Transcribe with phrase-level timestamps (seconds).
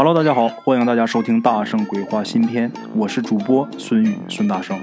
[0.00, 4.78] Hello，大家好，欢迎大家收听《大圣鬼话》新篇，我是主播孙宇孙大圣，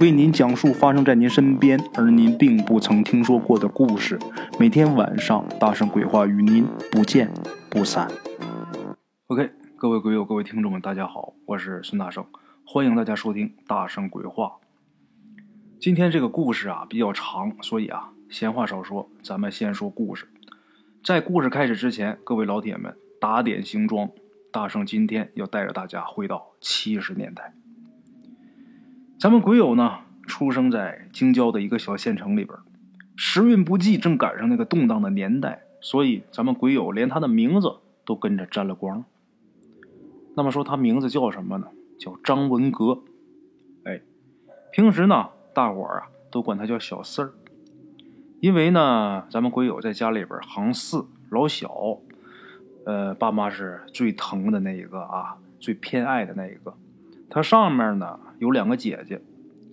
[0.00, 4.18] 为您讲述发生在您身边而您并不曾听说过的故事。
[4.58, 7.30] 每天晚上，《大圣鬼话》与您不见
[7.68, 8.10] 不散。
[9.26, 12.24] OK，各位鬼友、各位听众们，大家好，我是孙大圣，
[12.64, 14.46] 欢迎大家收听《大圣鬼话》。
[15.78, 20.26] 今天这个故事啊比较长，所以啊闲话少说，咱们先说故事。
[21.04, 24.08] 在故事开始之前，各位老铁们打点行装。
[24.54, 27.52] 大圣今天要带着大家回到七十年代。
[29.18, 29.98] 咱们鬼友呢，
[30.28, 32.56] 出生在京郊的一个小县城里边，
[33.16, 39.04] 时运不济，正赶上那个动荡的年代，所以咱们鬼友连他的名字都跟着沾了光。
[40.36, 41.66] 那么说他名字叫什么呢？
[41.98, 43.02] 叫张文革。
[43.82, 44.02] 哎，
[44.70, 47.32] 平时呢，大伙儿啊都管他叫小四儿，
[48.38, 51.98] 因为呢，咱们鬼友在家里边行四，老小。
[52.84, 56.74] 呃，爸妈是最疼的那一个啊，最偏爱的那一个。
[57.30, 59.20] 他上面呢有两个姐姐，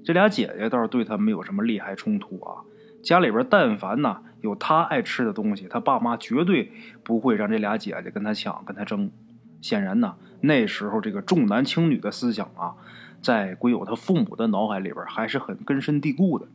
[0.04, 2.64] 这俩姐姐倒是对他没有什么利害冲突啊。
[3.04, 6.72] 家里边但凡呢有他爱吃的东西，他爸妈绝对
[7.04, 9.12] 不会让这俩姐姐跟他抢、跟他争。
[9.60, 12.76] 显然呢，那时候这个重男轻女的思想啊，
[13.22, 16.48] 在鬼友他父母的脑海里边还是很根深蒂固的。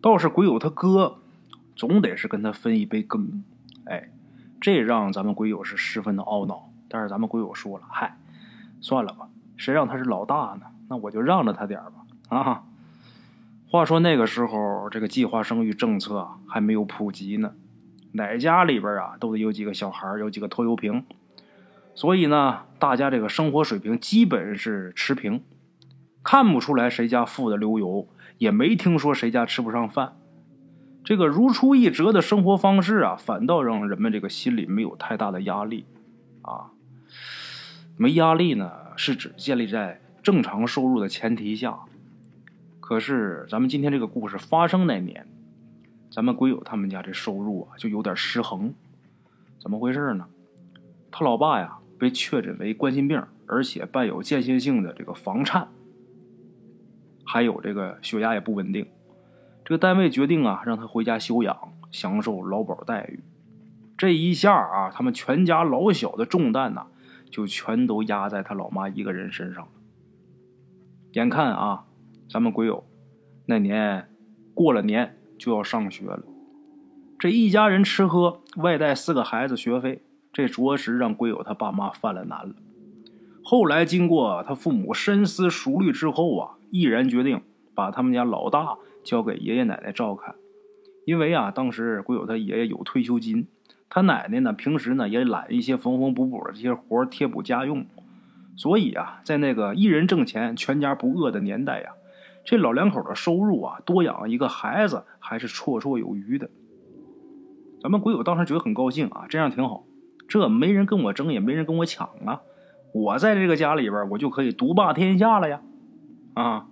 [0.00, 1.18] 倒是鬼友他哥，
[1.74, 3.42] 总得是跟他分一杯羹，
[3.86, 4.10] 哎。
[4.60, 8.16] 这让咱们鬼友是十分的懊恼，但是咱们鬼友说了：“嗨，
[8.80, 10.66] 算了吧，谁让他是老大呢？
[10.88, 11.92] 那我就让着他点吧。”
[12.36, 12.64] 啊，
[13.70, 17.54] 话说那个时候，这个计划生育政策还没有普及呢，
[18.12, 21.04] 哪家里边啊都得有几个小孩，有几个拖油瓶，
[21.94, 25.42] 所以呢，大家这个生活水平基本是持平，
[26.22, 30.17] 看不出来谁家富的流油，也没听说谁家吃不上饭。
[31.04, 35.86] 这个如出一辙的生活方式啊，反倒让人们这个心里没有太大的压力，
[36.42, 36.72] 啊，
[37.96, 41.78] 没压力呢，是指建立在正常收入的前提下。
[42.80, 45.26] 可是咱们今天这个故事发生那年，
[46.10, 48.74] 咱们鬼友他们家这收入啊就有点失衡，
[49.58, 50.26] 怎么回事呢？
[51.10, 55.68] 他老爸呀被确诊为冠心病，而且伴有间歇性的这个房颤，
[57.24, 58.86] 还有这个血压也不稳定。
[59.68, 63.22] 这个单位决定啊，让他回家休养，享受劳保待遇。
[63.98, 66.86] 这一下啊，他们全家老小的重担呐，
[67.30, 69.70] 就全都压在他老妈一个人身上了。
[71.12, 71.84] 眼看啊，
[72.30, 72.82] 咱们鬼友
[73.44, 74.08] 那年
[74.54, 76.22] 过了年就要上学了，
[77.18, 80.00] 这一家人吃喝，外带四个孩子学费，
[80.32, 82.54] 这着实让鬼友他爸妈犯了难了。
[83.44, 87.42] 后来经过他父母深思熟虑之后啊，毅然决定
[87.74, 88.78] 把他们家老大。
[89.08, 90.34] 交给爷爷奶奶照看，
[91.06, 93.46] 因为啊，当时鬼友他爷爷有退休金，
[93.88, 97.86] 他奶奶呢平时呢也揽一些缝缝补补的这些活贴补家用，
[98.54, 101.92] 所以啊，在那个一人挣钱全家不饿的年代呀，
[102.44, 106.50] 这老两口的收入啊，多养一个孩子还是绰绰有余的。
[107.80, 109.86] 咱们鬼友当时觉得很高兴啊，这样挺好，
[110.28, 112.42] 这没人跟我争，也没人跟我抢啊，
[112.92, 115.62] 我在这个家里边，我就可以独霸天下了呀，
[116.34, 116.66] 啊。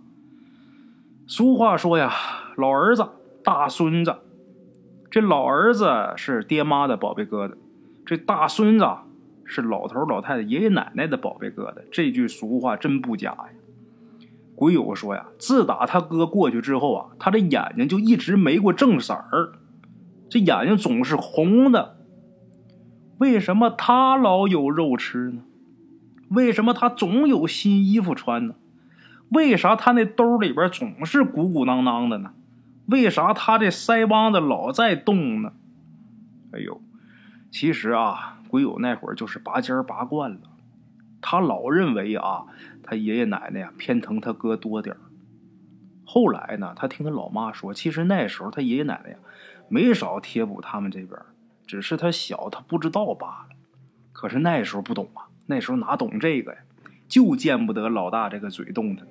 [1.28, 2.12] 俗话说呀，
[2.56, 3.04] 老儿子
[3.42, 4.14] 大孙子，
[5.10, 7.54] 这老儿子是爹妈的宝贝疙瘩，
[8.04, 8.86] 这大孙子
[9.44, 11.82] 是老头老太太爷爷奶奶的宝贝疙瘩。
[11.90, 13.48] 这句俗话真不假呀。
[14.54, 19.54] 鬼友说呀，自打他哥过去之后啊，他的眼睛就一直没过正色儿，
[20.28, 21.96] 这眼睛总是红的。
[23.18, 25.42] 为什么他老有肉吃呢？
[26.28, 28.54] 为什么他总有新衣服穿呢？
[29.30, 32.32] 为啥他那兜里边总是鼓鼓囊囊的呢？
[32.86, 35.52] 为啥他这腮帮子老在动呢？
[36.52, 36.80] 哎呦，
[37.50, 40.40] 其实啊，鬼友那会儿就是拔尖拔惯了。
[41.20, 42.46] 他老认为啊，
[42.84, 44.94] 他爷爷奶奶呀偏疼他哥多点
[46.04, 49.16] 后来呢，他听他老妈说，其实那时候他爷爷奶奶呀
[49.68, 51.18] 没少贴补他们这边，
[51.66, 53.56] 只是他小，他不知道罢了。
[54.12, 56.58] 可是那时候不懂啊，那时候哪懂这个呀？
[57.08, 59.06] 就见不得老大这个嘴动弹。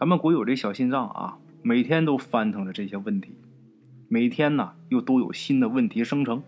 [0.00, 3.34] 咱们国友这小心脏啊，每天都翻腾着这些问题，
[4.08, 6.42] 每天呢又都有新的问题生成。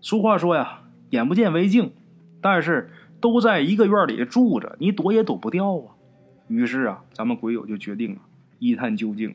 [0.00, 1.90] 俗话说呀，眼不见为净，
[2.40, 5.96] 但是都在一个院里住着，你躲也躲不掉啊。
[6.46, 8.20] 于是啊，咱们鬼友就决定啊，
[8.60, 9.34] 一探究竟。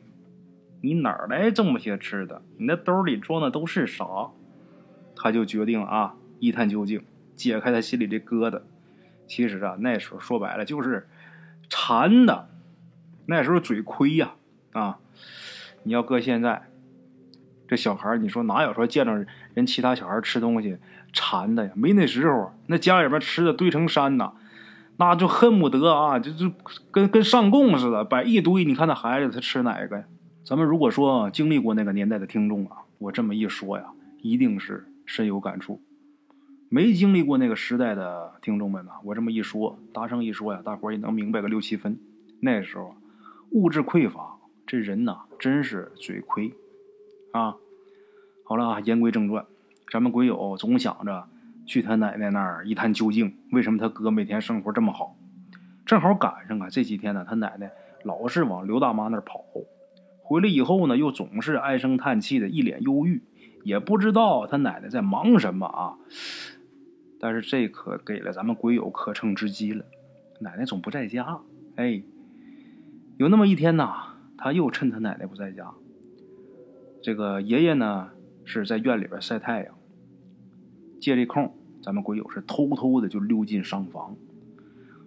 [0.80, 2.40] 你哪儿来这么些吃的？
[2.56, 4.06] 你那兜里装的都是啥？
[5.14, 7.04] 他就决定啊，一探究竟，
[7.36, 8.62] 解开他心里这疙瘩。
[9.26, 11.06] 其实啊，那时候说白了就是
[11.68, 12.48] 馋的，
[13.26, 14.34] 那时候嘴亏呀
[14.72, 14.98] 啊！
[15.84, 16.62] 你要搁现在，
[17.66, 20.78] 这小孩你说哪有说见着人其他小孩吃东西
[21.12, 24.32] 馋的呀，没那时候，那家里边吃的堆成山呐，
[24.96, 26.52] 那就恨不得啊，就就
[26.90, 28.64] 跟跟上供似的，摆一堆。
[28.64, 30.04] 你看那孩子他吃哪个呀？
[30.44, 33.86] 咱们如果说经历过那个年代的听众啊，我这么一说呀，
[34.20, 35.80] 一定是深有感触。
[36.68, 41.98] 没经历过那个时代的听众们呢，我这么一说，大声一说呀，大伙也能明白个六七分。
[42.40, 42.96] 那时候
[43.52, 46.54] 物质匮乏，这人呐真是嘴亏
[47.32, 47.56] 啊。
[48.44, 49.46] 好了啊，言归正传，
[49.90, 51.28] 咱们鬼友总想着
[51.66, 55.16] 去他奶奶那儿一探究竟，为什么他哥每天生活这么好？
[55.84, 57.70] 正好赶上啊，这几天呢，他奶奶
[58.04, 59.44] 老是往刘大妈那儿跑，
[60.22, 63.22] 回来以后呢，又总是唉声叹气的，一脸忧郁，
[63.64, 65.98] 也不知道他奶奶在忙什么啊。
[67.20, 69.84] 但是这可给了咱们鬼友可乘之机了，
[70.40, 71.38] 奶奶总不在家。
[71.76, 72.02] 哎，
[73.18, 75.72] 有那么一天呐，他又趁他奶奶不在家，
[77.02, 78.10] 这个爷爷呢
[78.44, 79.74] 是在院里边晒太阳，
[81.00, 84.16] 借这空，咱们鬼友是偷偷的就溜进上房。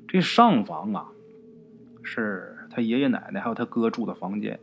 [0.07, 1.07] 这上房啊，
[2.03, 4.59] 是他爷爷奶奶还有他哥住的房间。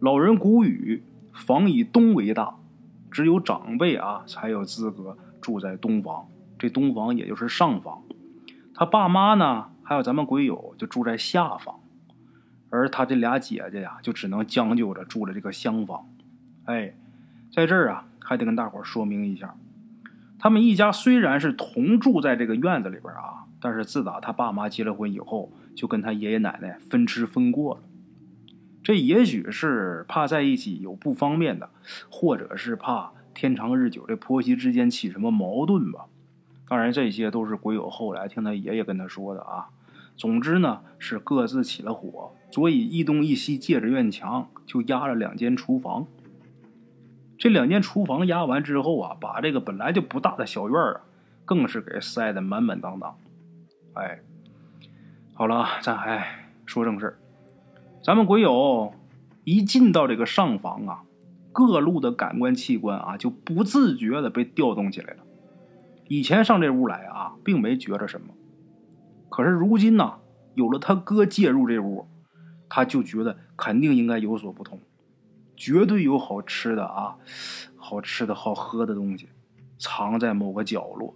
[0.00, 1.02] 老人古语，
[1.32, 2.56] 房以东为大，
[3.10, 6.28] 只有长辈啊才有资格住在东房。
[6.58, 8.02] 这东房也就是上房，
[8.74, 11.80] 他爸妈呢，还有咱们鬼友就住在下房，
[12.76, 16.06] 而他这俩姐姐呀，就只能将就着住在这个厢房。
[16.64, 16.94] 哎，
[17.50, 19.56] 在这儿啊，还得跟大伙说明一下，
[20.38, 27.80] 他们一家虽然是同住在这个院子里边啊，但是自打他爸妈结了婚以后，就跟他爷爷奶奶分吃分过了。
[28.82, 31.70] 这也许是怕在一起有不方便的，
[32.10, 36.06] 或者是怕天长日久这婆媳之间起什么矛盾吧。
[36.68, 39.70] 当然，这些都是鬼友后来听他爷爷跟他说的啊。
[40.16, 46.06] 总之呢，是各自起了火，所以一东一西借着院墙就压了两间厨房。
[47.38, 51.02] 这两间厨房压完之后啊，把这个本来就不大的小院啊，
[51.44, 53.18] 更是给塞得满满当当。
[53.92, 54.20] 哎，
[55.34, 57.18] 好了，咱还说正事
[58.02, 58.94] 咱们鬼友
[59.44, 61.02] 一进到这个上房啊，
[61.52, 65.22] 各路的感官器官啊，就不自觉的被调动起来了。
[66.08, 68.28] 以前上这屋来啊，并没觉着什么，
[69.28, 70.14] 可是如今呢，
[70.54, 72.06] 有了他哥介入这屋，
[72.68, 74.80] 他就觉得肯定应该有所不同，
[75.56, 77.16] 绝对有好吃的啊，
[77.76, 79.28] 好吃的好喝的东西
[79.78, 81.14] 藏在某个角落。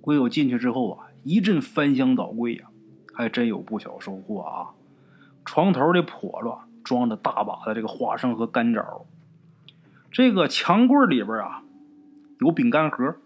[0.00, 2.70] 鬼友进去之后啊，一阵翻箱倒柜呀，
[3.12, 4.70] 还真有不小收获啊。
[5.44, 9.06] 床头的笸箩装着大把的这个花生和干枣，
[10.10, 11.62] 这个墙柜里边啊。
[12.38, 13.16] 有饼干盒，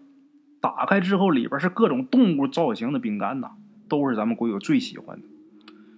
[0.59, 3.51] 打开之后里边是各种动物造型的饼干呐，
[3.87, 5.27] 都是咱们鬼友最喜欢的。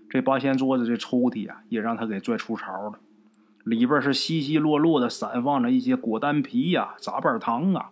[0.09, 3.00] 这八仙桌子这抽屉啊，也让他给拽出槽了，
[3.63, 7.92] 里边是稀稀落落的散放着一些果丹皮呀、杂瓣糖啊。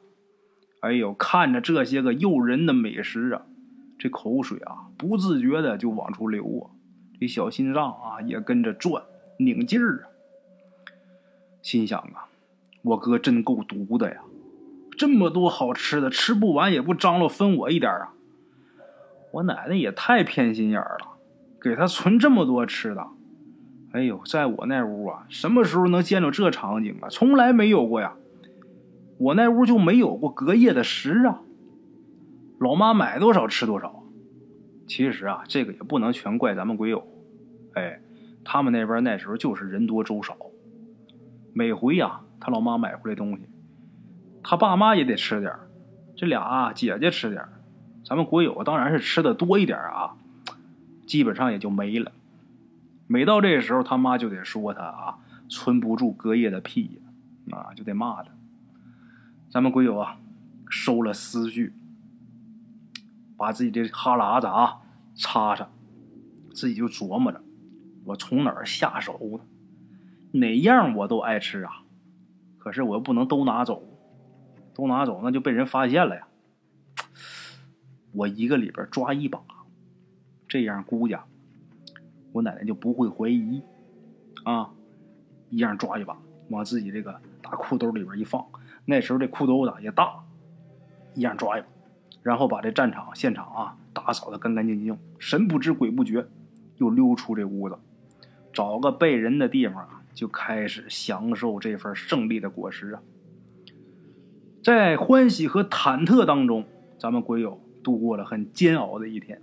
[0.81, 3.41] 哎呦，看着这些个诱人的美食啊，
[3.97, 6.71] 这口水啊不自觉的就往出流啊，
[7.19, 9.03] 这小心脏啊也跟着转，
[9.39, 10.13] 拧劲儿啊。
[11.61, 12.29] 心想啊，
[12.83, 14.21] 我哥真够毒的呀！
[14.97, 18.13] 这么多好吃的，吃不完也不张罗分我一点啊！
[19.31, 21.14] 我奶奶也太偏心眼了，
[21.65, 23.07] 给他存这么多吃的。
[23.91, 27.09] 哎呦，在我那屋啊，什么时候能见着这场景啊？
[27.09, 28.13] 从来没有过呀！
[29.17, 31.41] 我那屋就没有过隔夜的食啊。
[32.59, 34.03] 老妈买多少吃多少。
[34.85, 37.07] 其实啊，这个也不能全怪咱们鬼友。
[37.73, 37.99] 哎，
[38.43, 40.37] 他们那边那时候就是人多粥少，
[41.51, 43.43] 每回呀，他老妈买回来东西。
[44.43, 45.51] 他爸妈也得吃点
[46.15, 47.43] 这俩姐姐吃点
[48.05, 50.15] 咱们国友当然是吃的多一点啊，
[51.05, 52.11] 基本上也就没了。
[53.07, 56.99] 每到这时候，他妈就得说他啊，存不住隔夜的屁
[57.51, 58.31] 呀，啊，就得骂他。
[59.49, 60.17] 咱们鬼友啊，
[60.69, 61.73] 收了思绪，
[63.37, 64.81] 把自己的哈喇子啊
[65.15, 65.69] 擦擦，
[66.53, 67.41] 自己就琢磨着，
[68.05, 70.39] 我从哪儿下手呢？
[70.39, 71.83] 哪样我都爱吃啊，
[72.57, 73.83] 可是我又不能都拿走。
[74.73, 76.27] 都拿走，那就被人发现了呀！
[78.11, 79.39] 我一个里边抓一把，
[80.47, 81.15] 这样估计
[82.31, 83.61] 我奶奶就不会怀疑
[84.43, 84.71] 啊！
[85.49, 86.17] 一样抓一把，
[86.49, 88.45] 往自己这个大裤兜里边一放。
[88.85, 90.23] 那时候这裤兜子也大，
[91.13, 91.67] 一样抓一把，
[92.21, 96.27] 然后把这战场现场啊打扫的干干净净，神不知鬼不觉，
[96.77, 97.77] 又溜出这屋子，
[98.51, 103.01] 找个背人的地方啊，就开始享受这份胜利的果实啊！
[104.61, 106.65] 在欢喜和忐忑当中，
[106.99, 109.41] 咱们鬼友度过了很煎熬的一天。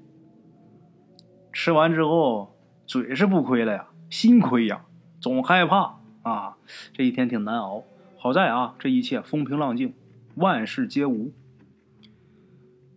[1.53, 2.57] 吃完之后，
[2.87, 4.85] 嘴是不亏了呀，心亏呀，
[5.21, 6.57] 总害怕啊。
[6.93, 7.85] 这一天挺难熬，
[8.17, 9.95] 好在啊，这一切风平浪静，
[10.37, 11.31] 万事皆无。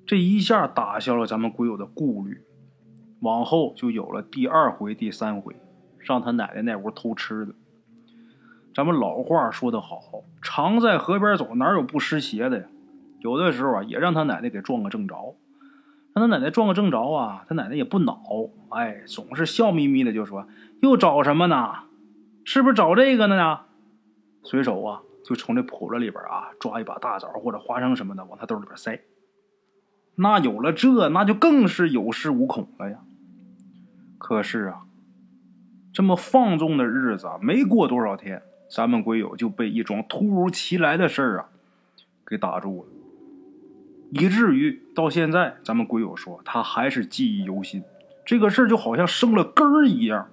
[0.06, 2.42] 这一下打消了咱们鬼友的顾虑，
[3.20, 5.56] 往后就有了第二回、第三回，
[6.00, 7.54] 上他奶奶那屋偷吃的。
[8.74, 10.02] 咱们老话说得好，
[10.42, 12.68] 常在河边走，哪有不湿鞋的呀？
[13.20, 15.36] 有的时候啊，也让他奶奶给撞个正着，
[16.16, 18.18] 让他奶奶撞个正着啊，他奶奶也不恼，
[18.70, 20.48] 哎，总是笑眯眯的就说
[20.82, 21.74] ：“又找什么呢？
[22.46, 23.60] 是不是找这个呢？”
[24.42, 29.02] 随手啊，就从这笸箩里边啊抓一把大枣或者花生什么的，往他兜里边塞。
[30.16, 33.00] 那有了这，那就更是有恃无恐了呀。
[34.18, 34.86] 可是啊，
[35.92, 38.42] 这么放纵的日子啊没过多少天，
[38.74, 41.50] 咱们鬼友就被一桩突如其来的事儿啊
[42.26, 42.90] 给打住了，
[44.18, 47.84] 以至于到现在，咱们鬼友说他还是记忆犹新。
[48.26, 50.30] 这个事儿就好像生了根儿一样，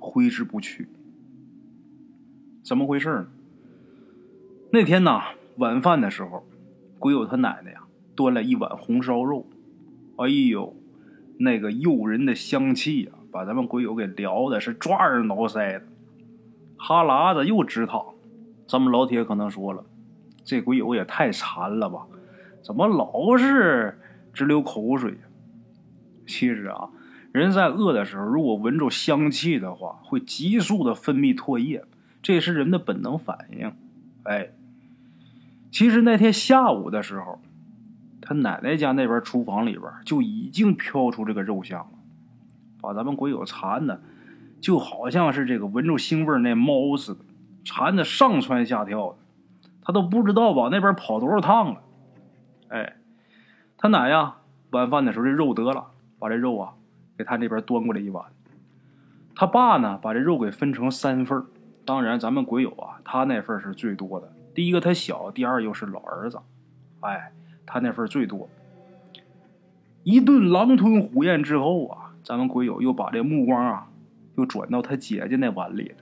[0.00, 0.88] 挥之不去。
[2.64, 3.26] 怎么回事呢？
[4.72, 5.22] 那天呐，
[5.58, 6.44] 晚饭的时候，
[6.98, 7.82] 鬼友他奶奶呀。
[8.16, 9.46] 端了一碗红烧肉，
[10.16, 10.76] 哎呦，
[11.38, 15.82] 那个诱人的香气呀，把咱们鬼友给撩的是抓耳挠腮的，
[16.76, 18.14] 哈喇子又直淌。
[18.68, 19.84] 咱们老铁可能说了，
[20.44, 22.06] 这鬼友也太馋了吧？
[22.64, 24.00] 怎么老是
[24.32, 25.18] 直流口水呀？
[26.26, 26.88] 其实啊，
[27.30, 31.84] 人在饿的时候，如果闻着香气的话，会急速的分泌唾液，
[32.22, 33.72] 这是人的本能反应。
[34.22, 34.50] 哎，
[35.70, 37.38] 其实那天下午的时候。
[38.26, 41.98] 他奶奶家那边厨房里边就已经飘出这个肉香了，
[42.80, 44.00] 把咱们鬼友馋的，
[44.62, 47.20] 就好像是这个闻着腥味那猫似的，
[47.66, 49.18] 馋的上蹿下跳的，
[49.82, 51.82] 他都不知道往那边跑多少趟了。
[52.68, 52.96] 哎，
[53.76, 54.36] 他奶呀，
[54.70, 56.74] 晚饭的时候这肉得了，把这肉啊
[57.16, 58.24] 给他这边端过来一碗。
[59.34, 61.44] 他爸呢，把这肉给分成三份
[61.84, 64.32] 当然咱们鬼友啊，他那份是最多的。
[64.54, 66.38] 第一个他小，第二又是老儿子，
[67.00, 67.32] 哎。
[67.66, 68.46] 他那份最多，
[70.02, 73.88] 一顿狼吞虎咽之后啊，咱们鬼友又把这目光啊，
[74.36, 75.96] 又转到他姐姐那碗里了。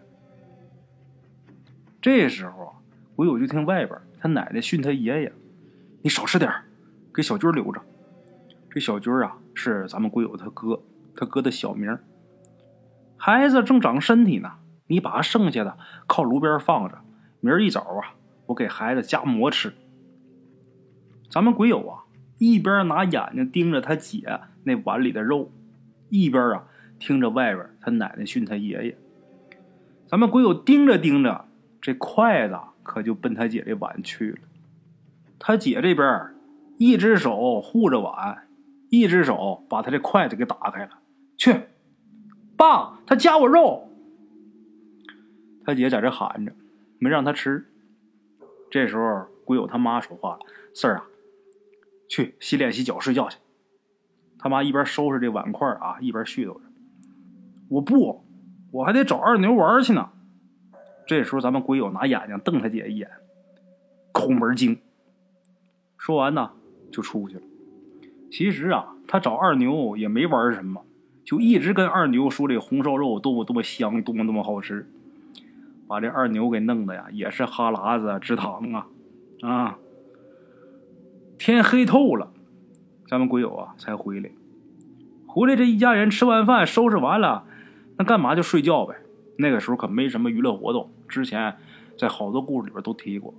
[2.00, 2.72] 这时候啊，
[3.14, 5.32] 鬼友就听外边他奶奶训他爷爷
[6.02, 6.52] ：“你少吃点
[7.14, 7.80] 给小军留着。”
[8.70, 10.82] 这小军啊，是咱们鬼友他哥，
[11.14, 11.98] 他哥的小名。
[13.16, 14.52] 孩子正长身体呢，
[14.86, 16.98] 你把剩下的靠炉边放着，
[17.40, 18.14] 明儿一早啊，
[18.46, 19.74] 我给孩子夹馍吃。
[21.30, 22.04] 咱们鬼友啊，
[22.38, 25.50] 一边拿眼睛盯着他姐那碗里的肉，
[26.08, 26.64] 一边啊
[26.98, 28.98] 听着外边他奶奶训他爷爷。
[30.06, 31.44] 咱们鬼友盯着盯着，
[31.80, 34.38] 这筷子可就奔他姐这碗去了。
[35.44, 36.32] 他姐这边
[36.78, 38.46] 一只手护着碗，
[38.90, 41.00] 一只手把他这筷子给打开了。
[41.36, 41.62] 去，
[42.56, 43.90] 爸，他夹我肉。
[45.64, 46.52] 他姐在这喊着，
[47.00, 47.66] 没让他吃。
[48.70, 51.06] 这时候鬼友他妈说话了：“四儿啊。”
[52.08, 53.36] 去洗脸洗脚睡觉去。
[54.38, 56.60] 他妈一边收拾这碗筷啊，一边絮叨着
[57.68, 58.24] ：“我不，
[58.70, 60.10] 我还得找二牛玩去呢。”
[61.04, 63.10] 这时候，咱们鬼友拿眼睛瞪他姐一眼，
[64.12, 64.78] 抠门精。
[66.02, 66.50] 说完呢，
[66.90, 67.42] 就出去了。
[68.28, 70.84] 其实啊，他找二牛也没玩什么，
[71.22, 74.90] 就一直跟二牛说这红烧肉多么多么香，多么多么好吃，
[75.86, 78.88] 把这二牛给弄的呀，也是哈喇子直淌啊
[79.42, 79.78] 啊！
[81.38, 82.32] 天黑透了，
[83.06, 84.28] 咱们鬼友啊才回来。
[85.28, 87.44] 回来这一家人吃完饭，收拾完了，
[87.96, 88.96] 那干嘛就睡觉呗。
[89.38, 91.58] 那个时候可没什么娱乐活动，之前
[91.96, 93.32] 在好多故事里边都提过，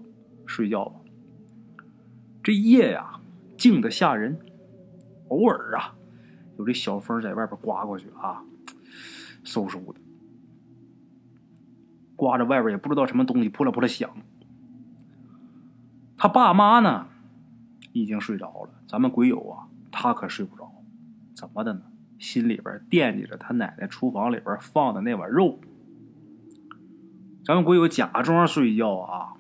[0.46, 0.96] 睡觉吧。
[2.44, 3.22] 这夜呀
[3.58, 4.38] 静的吓人，
[5.30, 5.96] 偶尔啊
[6.60, 8.44] 有这小风在外边刮过去啊，
[9.46, 10.00] 嗖嗖的，
[12.18, 14.10] 刮着外边也不知道什么东西扑啦扑啦响。
[16.18, 17.08] 他爸妈呢？
[17.94, 20.70] 已经睡着了，咱们鬼友啊，他可睡不着，
[21.34, 21.82] 怎么的呢？
[22.18, 25.60] 心里边惦记着他奶奶厨房里边放的那碗肉。
[27.46, 29.34] 咱们鬼友假装睡觉啊，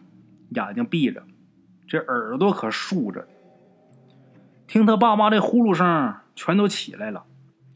[0.49, 1.23] 眼睛闭着，
[1.87, 3.27] 这耳朵可竖着，
[4.67, 7.25] 听他爸妈这呼噜声全都起来了，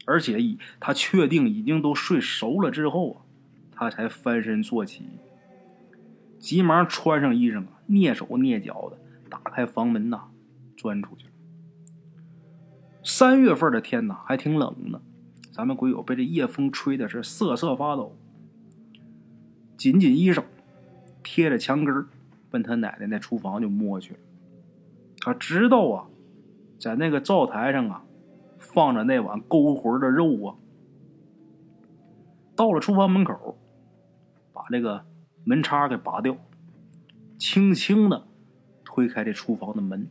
[0.06, 3.22] 而且以他确定已经都睡熟了之后啊，
[3.72, 5.06] 他才翻身坐起，
[6.40, 8.98] 急忙穿上衣裳啊，蹑手蹑脚的
[9.30, 10.26] 打开房门呐。
[10.80, 11.32] 钻出去了。
[13.04, 15.02] 三月份的天呐，还挺冷呢。
[15.52, 18.16] 咱们鬼友被这夜风吹的是瑟瑟发抖，
[19.76, 20.44] 紧紧衣裳，
[21.24, 22.06] 贴着墙根
[22.50, 24.20] 奔他奶奶那厨房就摸去了。
[25.20, 26.08] 他知道啊，
[26.80, 28.04] 在那个灶台上啊，
[28.60, 30.56] 放着那碗勾魂的肉啊。
[32.56, 33.58] 到了厨房门口，
[34.54, 35.06] 把这个
[35.44, 36.38] 门插给拔掉，
[37.38, 38.25] 轻轻的。
[38.84, 40.08] 推开这厨房的门。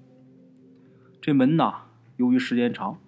[1.21, 1.87] 这门呐，
[2.19, 2.99] 由于时间长，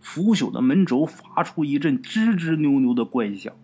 [0.00, 3.54] 腐朽的门轴发出一阵吱吱扭扭的怪响。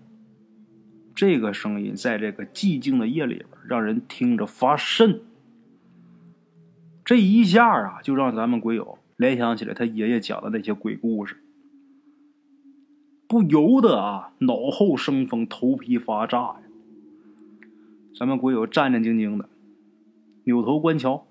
[1.18, 5.20] 这个声音在这个寂静的夜里边，让人听着发瘆。
[7.04, 11.42] 这一下啊，就让咱们鬼友联想起来他爷爷讲的那些鬼故事，
[13.26, 16.62] 不由得啊，脑后生风，头皮发炸呀。
[18.16, 19.48] 咱们鬼友战战兢兢的
[20.44, 21.26] 扭头观瞧，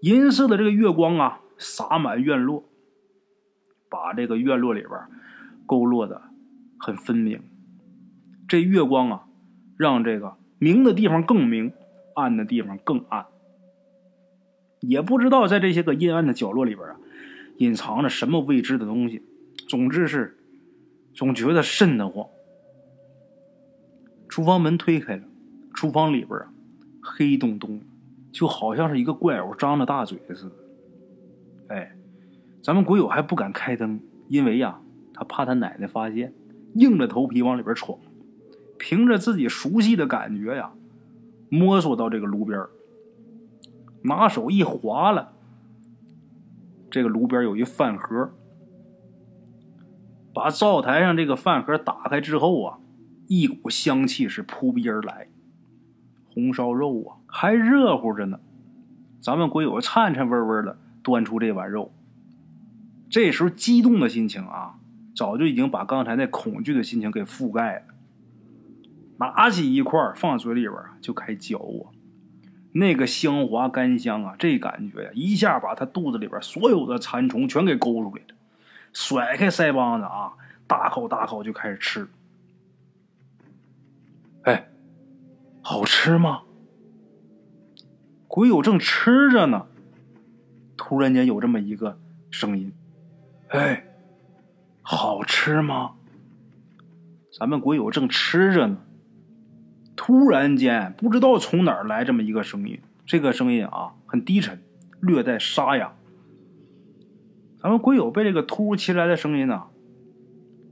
[0.00, 2.64] 银色的这个月光啊，洒满院落，
[3.90, 4.92] 把这个院落里边
[5.66, 6.22] 勾勒的
[6.78, 7.42] 很分明。
[8.48, 9.26] 这月光啊，
[9.76, 11.70] 让这个明的地方更明，
[12.14, 13.26] 暗的地方更暗。
[14.80, 16.96] 也不知道在这些个阴暗的角落里边啊，
[17.58, 19.22] 隐藏着什么未知的东西。
[19.68, 20.38] 总之是，
[21.12, 22.26] 总觉得瘆得慌。
[24.30, 25.24] 厨房门推开了，
[25.74, 26.50] 厨房里边啊，
[27.02, 27.82] 黑洞洞，
[28.32, 30.52] 就好像是一个怪物张着大嘴似的。
[31.74, 31.94] 哎，
[32.62, 34.80] 咱们鬼友还不敢开灯，因为呀，
[35.12, 36.32] 他怕他奶奶发现，
[36.76, 37.98] 硬着头皮往里边闯。
[38.78, 40.70] 凭着自己熟悉的感觉呀，
[41.50, 42.64] 摸索到这个炉边
[44.02, 45.32] 拿手一划了，
[46.90, 48.30] 这个炉边有一饭盒，
[50.32, 52.78] 把灶台上这个饭盒打开之后啊，
[53.26, 55.28] 一股香气是扑鼻而来，
[56.32, 58.38] 红烧肉啊还热乎着呢，
[59.20, 61.92] 咱们鬼友颤颤巍巍的端出这碗肉，
[63.10, 64.78] 这时候激动的心情啊，
[65.16, 67.82] 早就已经把刚才那恐惧的心情给覆盖了。
[69.18, 71.92] 拿起一块放嘴里边就开嚼啊，
[72.72, 78.34] 那个香滑甘香啊，这感觉呀，一下把他肚子里边所有的馋虫全给勾出来了。
[78.92, 80.32] 甩开腮帮子啊，
[80.66, 82.08] 大口大口就开始吃。
[84.42, 84.68] 哎，
[85.62, 86.42] 好吃吗？
[88.26, 89.66] 鬼友正吃着呢，
[90.76, 91.98] 突然间有这么一个
[92.30, 92.72] 声音
[93.48, 93.86] ：“哎，
[94.82, 95.92] 好吃吗？”
[97.38, 98.78] 咱们鬼友正吃着呢。
[99.98, 104.62] 突然间，不知道从哪儿来这么一个声音，这个声音啊很低沉，
[105.00, 105.92] 略带沙哑。
[107.60, 109.64] 咱们鬼友被这个突如其来的声音呢，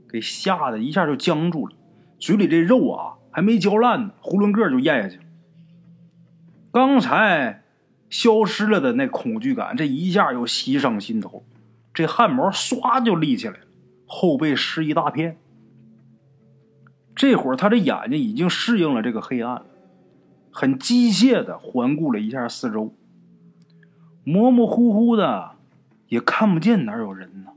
[0.09, 1.75] 给吓得一下就僵住了，
[2.17, 5.19] 嘴里这肉啊还没嚼烂呢，囫囵个就咽下去。
[6.71, 7.63] 刚才
[8.09, 11.43] 消失了的那恐惧感，这一下又袭上心头，
[11.93, 13.65] 这汗毛唰就立起来了，
[14.05, 15.37] 后背湿一大片。
[17.17, 19.65] 这会儿，他的眼睛已经适应了这个黑暗，
[20.51, 22.93] 很机械的环顾了一下四周，
[24.23, 25.55] 模模糊糊的
[26.09, 27.53] 也看不见哪有人呢。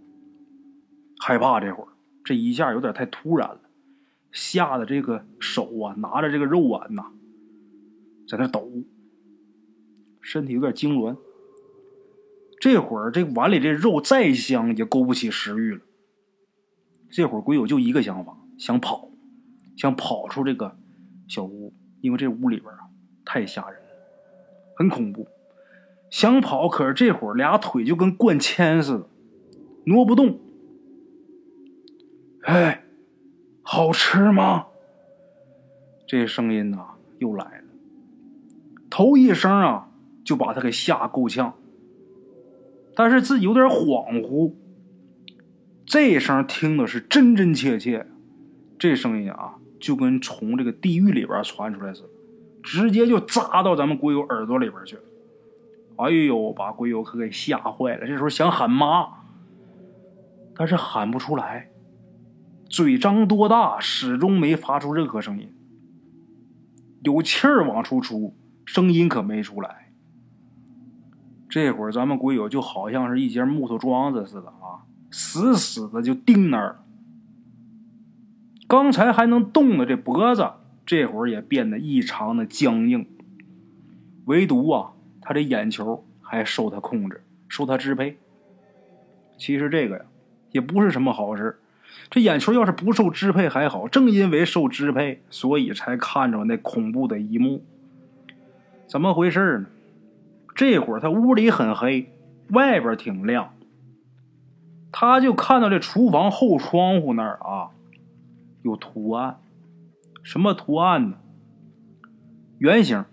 [1.18, 1.88] 害怕这会儿，
[2.24, 3.60] 这一下有点太突然了，
[4.32, 7.04] 吓得这个手啊拿着这个肉碗呐，
[8.26, 8.66] 在那抖，
[10.22, 11.18] 身体有点痉挛。
[12.58, 15.80] 这会儿这碗里这肉再香也勾不起食欲了。
[17.10, 19.09] 这会儿鬼友就一个想法，想跑。
[19.80, 20.76] 想跑出这个
[21.26, 22.80] 小屋，因为这屋里边啊
[23.24, 23.88] 太吓人了，
[24.76, 25.26] 很恐怖。
[26.10, 29.08] 想跑，可是这会儿俩腿就跟灌铅似的，
[29.86, 30.38] 挪不动。
[32.42, 32.84] 哎，
[33.62, 34.66] 好吃吗？
[36.06, 36.84] 这声音呐
[37.18, 37.64] 又来了，
[38.90, 39.88] 头一声啊
[40.22, 41.54] 就把他给吓够呛，
[42.94, 44.52] 但是自己有点恍惚。
[45.86, 48.06] 这声听的是真真切切，
[48.78, 49.56] 这声音啊。
[49.80, 52.08] 就跟从这个地狱里边传出来似的，
[52.62, 55.02] 直接就扎到咱们鬼友耳朵里边去了。
[55.96, 58.06] 哎呦，把鬼友可给吓坏了。
[58.06, 59.08] 这时候想喊妈，
[60.54, 61.70] 但是喊不出来，
[62.68, 65.52] 嘴张多大，始终没发出任何声音。
[67.02, 69.92] 有气儿往出出，声音可没出来。
[71.48, 76.84] 这会儿咱们鬼友就好像是一节木头桩子似的啊，死死的就钉那儿了。
[78.70, 80.48] 刚才还能动的这脖子，
[80.86, 83.04] 这会儿也变得异常的僵硬。
[84.26, 88.16] 唯独啊，他这眼球还受他控制，受他支配。
[89.36, 90.04] 其实这个呀，
[90.52, 91.58] 也不是什么好事。
[92.10, 97.64] 这眼球要是不受支配还好，正因为受支配，所以才看着那恐怖的一幕。
[98.86, 99.66] 怎么回事呢？
[100.54, 102.12] 这会儿他屋里很黑，
[102.50, 103.52] 外边挺亮。
[104.92, 107.70] 他就看到这厨房后窗户那儿啊。
[108.62, 109.40] 有图案，
[110.22, 111.16] 什么图案呢？
[112.58, 113.04] 圆形。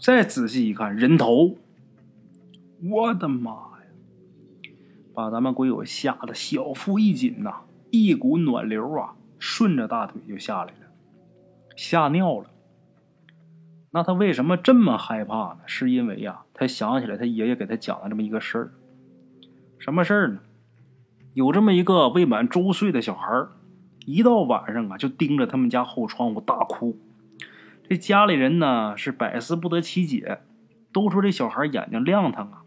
[0.00, 1.56] 再仔细一看，人头。
[2.90, 3.82] 我的妈呀！
[5.12, 10.86] 把咱们鬼友吓得小腹一紧呐，一股暖流啊，顺着大腿就下来了，
[11.74, 12.48] 吓尿了。
[13.90, 15.58] 那他为什么这么害怕呢？
[15.66, 18.72] 是因为呀，他想起来他爷爷给他讲了这么一个事儿。
[19.80, 20.38] 什么事儿呢？
[21.34, 23.50] 有这么一个未满周岁的小孩儿，
[24.08, 26.96] 一到晚上啊，就盯着他们家后窗户大哭。
[27.86, 30.40] 这家里人呢是百思不得其解，
[30.94, 32.62] 都说这小孩眼睛亮堂啊，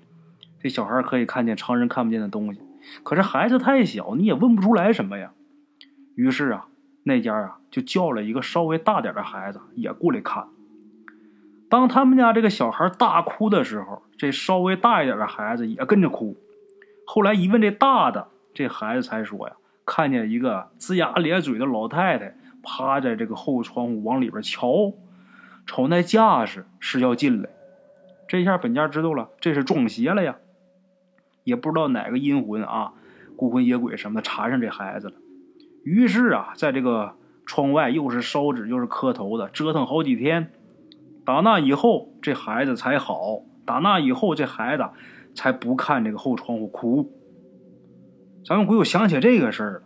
[0.61, 2.61] 这小孩可以看见常人看不见的东西。
[3.01, 5.31] 可是孩子太小，你也问不出来什么呀。
[6.13, 6.67] 于是啊，
[7.05, 10.47] 那家啊就叫了一个稍微大点的孩子也过来看。
[11.69, 16.37] 当他们家这个小孩大哭的时候，这稍微大一点的孩子也跟着哭。
[17.07, 24.93] 后来一问这大的，这孩子才说呀，看见一个龇牙咧嘴的老太太趴在这个后窗户往里边瞧，
[25.65, 27.49] 瞅那架势是要进来。
[28.27, 30.37] 这下本家知道了，这是撞邪了呀。
[31.43, 32.93] 也不知道哪个阴魂啊，
[33.35, 35.15] 孤魂野鬼什么的缠上这孩子了。
[35.83, 37.15] 于是啊，在这个
[37.45, 40.51] 窗外又是烧纸又是磕头的，折腾好几天。
[41.25, 43.41] 打那以后，这孩子才好。
[43.65, 44.85] 打那以后，这孩子
[45.33, 47.11] 才不看这个后窗户哭。
[48.43, 49.83] 咱们鬼友想起这个事儿了。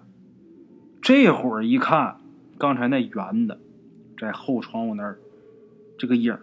[1.02, 2.18] 这会儿一看，
[2.58, 3.60] 刚才那圆的
[4.18, 5.20] 在后窗户那儿，
[5.98, 6.38] 这个影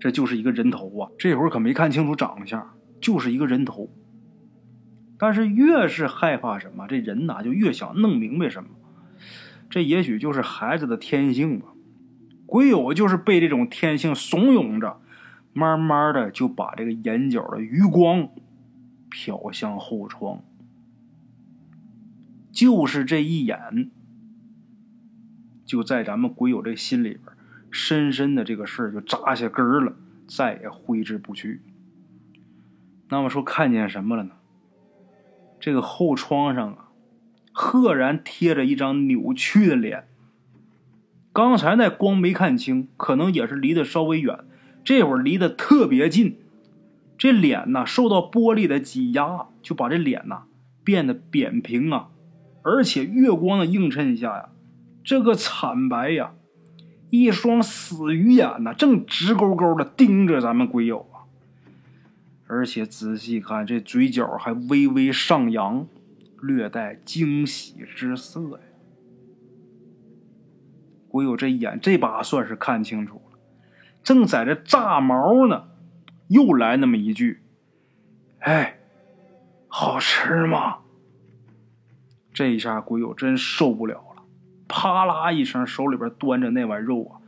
[0.00, 1.10] 这就是一个人头啊。
[1.18, 3.90] 这会儿可没看清楚长相，就是一个人头。
[5.18, 8.70] 但是越是害怕什么，这人呐就越想弄明白什么。
[9.68, 11.66] 这也许就是孩子的天性吧。
[12.46, 14.98] 鬼友就是被这种天性怂恿着，
[15.52, 18.30] 慢慢的就把这个眼角的余光
[19.10, 20.42] 瞟向后窗，
[22.52, 23.90] 就是这一眼，
[25.64, 27.24] 就在咱们鬼友这心里边，
[27.70, 29.94] 深深的这个事儿就扎下根儿了，
[30.26, 31.60] 再也挥之不去。
[33.08, 34.32] 那么说看见什么了呢？
[35.58, 36.88] 这个后窗上啊，
[37.52, 40.06] 赫然贴着一张扭曲的脸。
[41.32, 44.44] 刚才那光没看清，可能也是离得稍微远，
[44.82, 46.38] 这会儿离得特别近，
[47.16, 50.44] 这脸呐受到玻璃的挤压，就把这脸呐
[50.82, 52.08] 变得扁平啊，
[52.62, 54.50] 而且月光的映衬下呀，
[55.02, 56.32] 这个惨白呀，
[57.08, 61.24] 一双死鱼眼呐正直勾勾的盯着咱们鬼友啊，
[62.46, 65.86] 而且仔细看这嘴角还微微上扬，
[66.42, 68.58] 略带惊喜之色呀。
[71.08, 73.38] 鬼友这一眼，这把算是看清楚了，
[74.04, 75.64] 正在这炸毛呢，
[76.28, 77.40] 又来那么一句
[78.40, 78.78] ：“哎，
[79.66, 80.79] 好吃吗？”
[82.32, 84.22] 这一下鬼友真受不了了，
[84.68, 87.20] 啪啦一声，手里边端着那碗肉啊，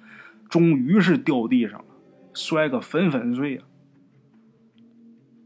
[0.48, 1.84] 终于是掉地上了，
[2.32, 3.64] 摔个粉粉碎啊！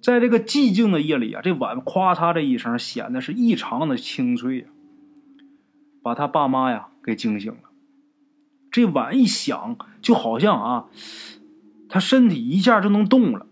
[0.02, 4.66] 在这个寂静的夜里啊，这碗咵嚓这一声，显得是异常的清脆呀，
[6.02, 7.58] 把他爸妈呀给惊醒了。
[8.70, 10.84] 这碗一响，就好像啊，
[11.88, 13.46] 他身体一下就能动了，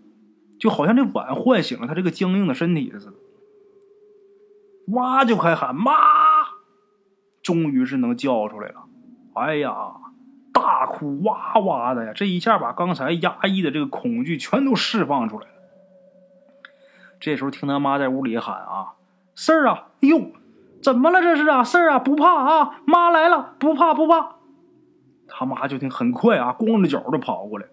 [0.60, 3.14] 就好像这碗唤醒了他这个僵硬的身体似的。
[4.88, 5.92] 哇，就开喊妈，
[7.42, 8.84] 终于是能叫出来了。
[9.34, 9.74] 哎呀，
[10.52, 12.12] 大哭哇哇的呀！
[12.14, 15.52] 这一下把刚才压抑的这个恐惧全都释放出来了。
[17.18, 18.94] 这时候听他妈在屋里喊啊
[19.34, 19.88] ：“事儿啊！
[20.02, 20.32] 哎呦，
[20.82, 21.64] 怎么了这是啊？
[21.64, 21.98] 事儿啊！
[21.98, 22.80] 不怕啊！
[22.84, 24.36] 妈来了，不怕不怕。”
[25.26, 27.66] 他妈就听很快啊，光着脚就跑过来，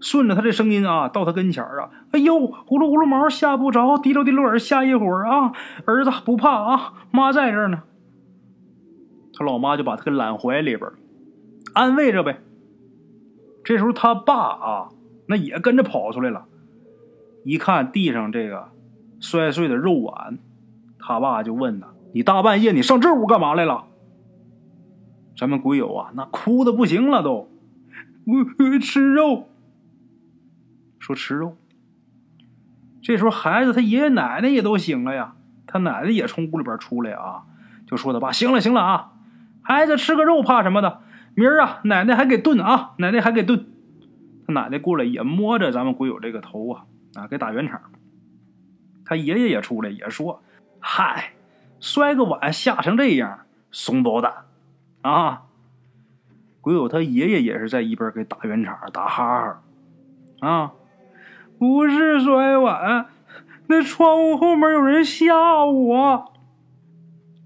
[0.00, 5.52] 顺着他这声音啊，到他跟前啊，哎呦，呼噜呼噜毛吓不着，滴溜滴溜耳吓一会儿啊，
[5.86, 7.82] 儿子不怕啊，妈在这儿呢。
[9.34, 10.90] 他老妈就把他给揽怀里边
[11.74, 12.40] 安慰着呗。
[13.64, 14.88] 这时候他爸啊，
[15.26, 16.46] 那也跟着跑出来了，
[17.44, 18.68] 一看地上这个
[19.20, 20.38] 摔碎的肉碗，
[20.98, 23.84] 他爸就问他：“你大半夜你上这屋干嘛来了？”
[25.36, 27.48] 咱们鬼友啊，那哭的不行了，都，
[28.24, 29.48] 我吃肉。
[31.06, 31.56] 说吃肉。
[33.00, 37.44] 这时候孩子他爷爷奶奶也都醒了呀，他奶奶也从屋里边出来啊，
[37.86, 39.12] 就说他爸行了行了啊，
[39.62, 41.02] 孩子吃个肉怕什么的，
[41.36, 43.68] 明儿啊奶奶还给炖啊，奶奶还给炖。
[44.48, 47.80] 他奶奶过来也摸着咱们鬼友这个头啊啊给打圆场。
[49.04, 50.42] 他爷爷也出来也说，
[50.80, 51.34] 嗨，
[51.78, 54.32] 摔个碗吓成这样，怂包蛋。
[55.02, 55.42] 啊！
[56.60, 59.62] 鬼友他爷爷也是在一边给打圆场、打哈哈。
[60.40, 60.72] 啊，
[61.58, 63.06] 不是摔碗，
[63.66, 66.32] 那窗户后面有人吓我。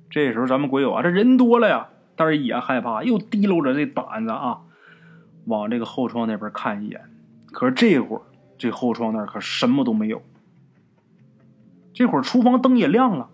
[0.09, 4.61] 这时候咱们鬼友啊，这人多了呀，但是也害怕，又提溜着这胆子啊，
[5.47, 7.03] 往这个后窗那边看一眼。
[7.53, 8.23] 可是这会儿，
[8.59, 10.21] 这后窗那可什么都没有。
[11.93, 13.29] 这会儿厨房灯也亮了，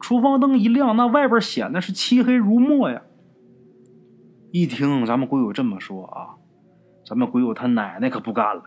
[0.00, 3.02] 厨房灯一亮，那外边显得是漆黑如墨呀。
[4.50, 6.34] 一听咱们鬼友这么说啊，
[7.04, 8.62] 咱们鬼友他奶奶可不干了，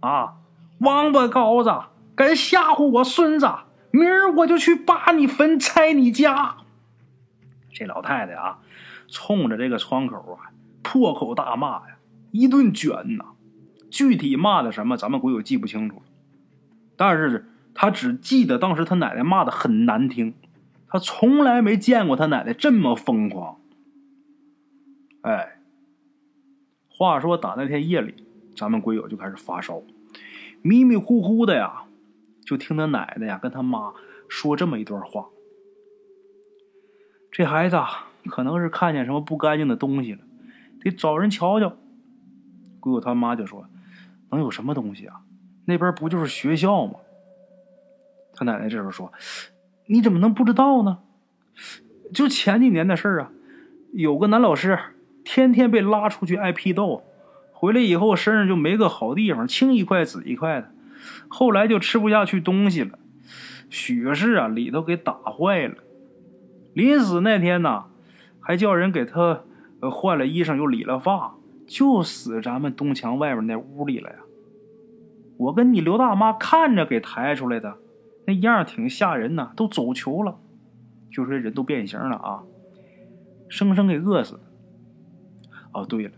[0.00, 0.34] 啊，
[0.80, 3.46] 王八羔子，敢吓唬我孙子，
[3.90, 6.56] 明儿我就去扒你坟，拆你家！
[7.72, 8.58] 这老太太啊，
[9.08, 11.98] 冲着这个窗口啊，破口大骂呀，
[12.30, 13.26] 一顿卷呐。
[13.90, 16.02] 具体骂的什么，咱们鬼友记不清楚，
[16.96, 20.34] 但是他只记得当时他奶奶骂的很难听，
[20.88, 23.58] 他从来没见过他奶奶这么疯狂。
[25.22, 25.58] 哎，
[26.88, 28.24] 话说打那天夜里，
[28.56, 29.82] 咱们鬼友就开始发烧，
[30.62, 31.84] 迷迷糊糊的呀，
[32.44, 33.92] 就听他奶奶呀跟他妈
[34.28, 35.28] 说这么一段话：
[37.30, 37.76] 这孩子
[38.26, 40.20] 可能是看见什么不干净的东西了，
[40.80, 41.76] 得找人瞧瞧。
[42.78, 43.66] 鬼友他妈就说。
[44.32, 45.22] 能有什么东西啊？
[45.64, 47.00] 那边不就是学校吗？
[48.32, 49.12] 他奶奶这时候说
[49.90, 51.00] ：“你怎么能不知道呢？
[52.14, 53.32] 就前几年的事啊，
[53.92, 54.78] 有个男老师
[55.24, 57.02] 天天被拉出去挨批斗，
[57.60, 60.70] 回来以后身上就没个好地方，青一块紫一块的。
[61.28, 62.98] 后来就吃不下去东西了，
[63.68, 65.74] 血是啊里头给打坏了。
[66.72, 67.84] 临死那天呢，
[68.40, 69.42] 还叫人给他
[69.92, 71.34] 换了衣裳，又理了发。”
[71.68, 74.16] 就死咱们东墙外边那屋里了呀！
[75.36, 77.76] 我跟你刘大妈看着给抬出来的，
[78.26, 80.38] 那样挺吓人呐，都走球了，
[81.12, 82.42] 就说人都变形了啊，
[83.48, 84.40] 生生给饿死。
[85.72, 86.12] 哦，对了，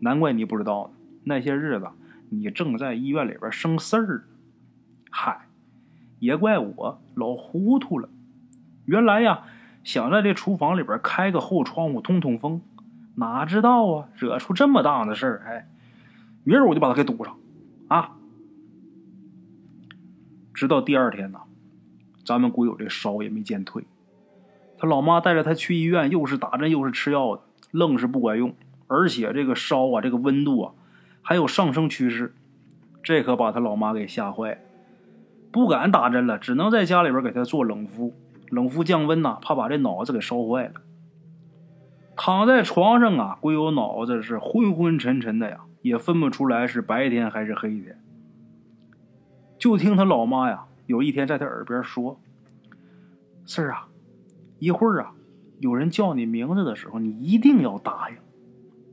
[0.00, 1.88] 难怪你不知道呢，那些日子
[2.28, 4.24] 你正在医院里边生事儿。
[5.10, 5.48] 嗨，
[6.18, 8.08] 也怪我老糊涂了，
[8.84, 9.44] 原来呀，
[9.82, 12.60] 想在这厨房里边开个后窗户通通风。
[13.18, 15.42] 哪知道啊，惹出这么大的事儿！
[15.46, 15.68] 哎，
[16.44, 17.34] 明儿我就把他给堵上，
[17.88, 18.12] 啊！
[20.52, 21.40] 直到第二天呢，
[22.26, 23.84] 咱们鬼友这烧也没见退，
[24.76, 28.54] 他老妈带着他去医院，又是打针又是吃药的，愣是不管用，
[28.88, 30.72] 而且这个烧啊，这个温度啊，
[31.22, 32.34] 还有上升趋势，
[33.02, 34.58] 这可把他老妈给吓坏了，
[35.50, 38.14] 不敢打针了，只能在家里边给他做冷敷，
[38.50, 40.74] 冷敷降温呐，怕把这脑子给烧坏了。
[42.16, 48.00] 躺在床上啊，龟友脑子是昏昏沉沉的呀，也分不出来是白天还是黑天。
[49.58, 52.18] 就听他老妈呀，有一天在他耳边说
[53.44, 53.88] ：“四儿啊，
[54.58, 55.12] 一会儿啊，
[55.60, 58.16] 有人叫你名字的时候，你一定要答应，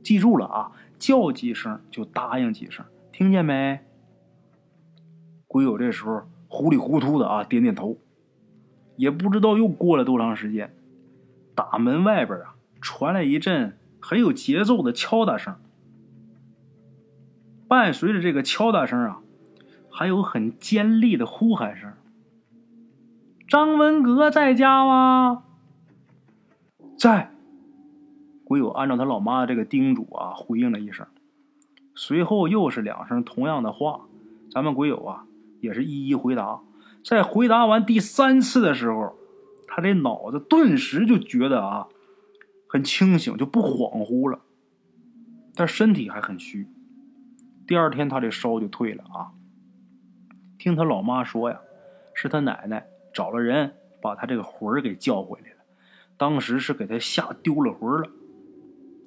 [0.04, 3.80] 记住了啊，叫几声就答应几声，听见没？”
[5.48, 7.96] 鬼友这时候糊里糊涂的啊，点点头，
[8.96, 10.72] 也不知道又过了多长时间，
[11.54, 12.54] 大门外边啊。
[12.80, 15.56] 传来一阵很有节奏的敲打声，
[17.66, 19.20] 伴随着这个敲打声啊，
[19.90, 21.94] 还有很尖利的呼喊声。
[23.48, 25.44] 张文革在家吗？
[26.98, 27.33] 在。
[28.44, 31.06] 鬼友按照他老妈的这个叮嘱啊，回应了一声，
[31.94, 34.06] 随后又是两声同样的话。
[34.50, 35.26] 咱们鬼友啊，
[35.60, 36.60] 也是一一回答。
[37.04, 39.16] 在回答完第三次的时候，
[39.66, 41.88] 他这脑子顿时就觉得啊。
[42.68, 44.40] 很清醒，就不恍惚了，
[45.54, 46.66] 但身体还很虚。
[47.68, 49.30] 第二天他这烧就退了啊。
[50.58, 51.60] 听他老妈说呀，
[52.14, 55.58] 是他奶奶找了人把他这个魂儿给叫回来了，
[56.16, 58.08] 当时是给他吓丢了魂了。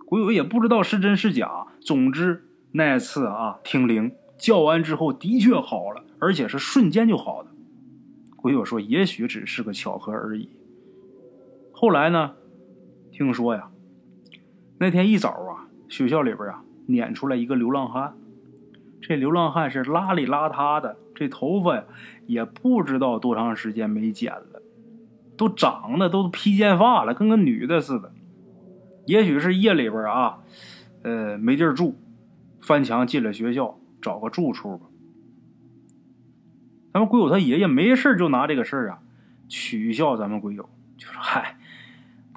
[0.09, 7.49] 鬼友也不知道是真是假，总之那次啊听灵叫完之后的确好了，而且是瞬间就好的。
[8.37, 10.47] 鬼友说也许只是个巧合而已。
[11.73, 12.35] 后来呢？
[13.11, 13.69] 听说呀，
[14.77, 18.13] 那天一早啊，学校里边啊撵出来一个流浪汉。
[19.01, 21.83] 这流浪汉是邋里邋遢的，这头发呀
[22.27, 24.61] 也不知道多长时间没剪了，
[25.35, 28.13] 都长得都披肩发了，跟个女的似的。
[29.07, 30.37] 也许是夜里边啊，
[31.01, 31.97] 呃没地儿住，
[32.61, 34.85] 翻墙进了学校，找个住处吧。
[36.93, 38.99] 咱们鬼友他爷爷没事就拿这个事儿啊
[39.47, 41.57] 取笑咱们鬼友，就说：“嗨。”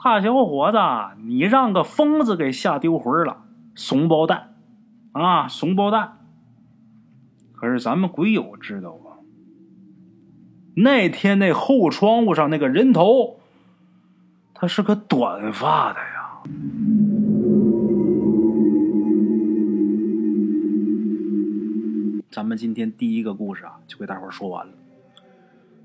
[0.03, 0.79] 大小伙子，
[1.23, 4.55] 你让个疯子给吓丢魂了，怂包蛋
[5.13, 6.17] 啊，怂包蛋！
[7.53, 9.21] 可是咱们鬼友知道啊，
[10.75, 13.41] 那天那后窗户上那个人头，
[14.55, 16.20] 他是个短发的呀。
[22.41, 24.73] 咱们今天第一个故事啊，就给大伙说完了。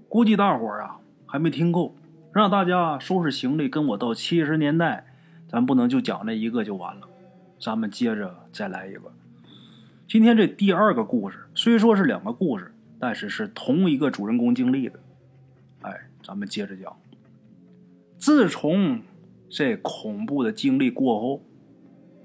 [0.07, 1.93] 估计大伙啊还没听够。
[2.31, 5.05] 让大家收拾行李，跟我到七十年代。
[5.49, 7.09] 咱不能就讲那一个就完了，
[7.59, 9.11] 咱们接着再来一个。
[10.07, 14.97] 今天这第二个故事虽说是两个故事，但是是同一个主人公经历的。
[15.81, 16.95] 哎，咱们接着讲。
[18.17, 19.01] 自从
[19.49, 21.41] 这恐怖的经历过后，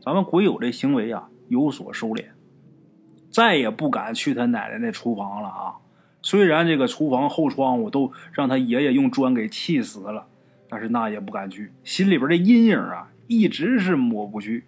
[0.01, 2.27] 咱们鬼友这行为啊有所收敛，
[3.31, 5.77] 再也不敢去他奶奶那厨房了啊！
[6.23, 10.27] 虽然这个厨房后窗户都让他爷爷用砖给砌死了，
[10.69, 14.65] 但是那也不敢去，心里边的阴影啊，一直是抹不去。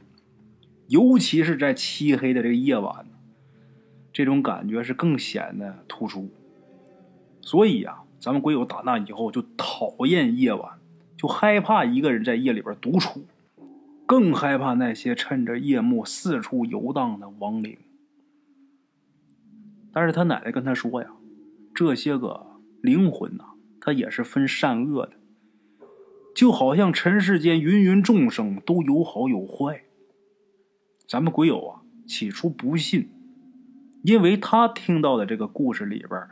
[0.88, 3.07] 尤其是在漆黑的这个夜晚，
[4.12, 6.31] 这种感觉是更显得突出。
[7.40, 10.79] 所以啊，咱们鬼友打那以后就讨厌夜晚，
[11.16, 13.25] 就害怕一个人在夜里边独处，
[14.07, 17.77] 更害怕那些趁着夜幕四处游荡的亡灵。
[19.92, 21.11] 但是他奶奶跟他说呀，
[21.74, 22.46] 这些个
[22.81, 23.44] 灵魂呐，
[23.81, 25.12] 他也是分善恶的，
[26.35, 29.85] 就好像尘世间芸芸众生都有好有坏。
[31.07, 33.11] 咱们鬼友啊，起初不信，
[34.02, 36.26] 因为他听到的这个故事里边。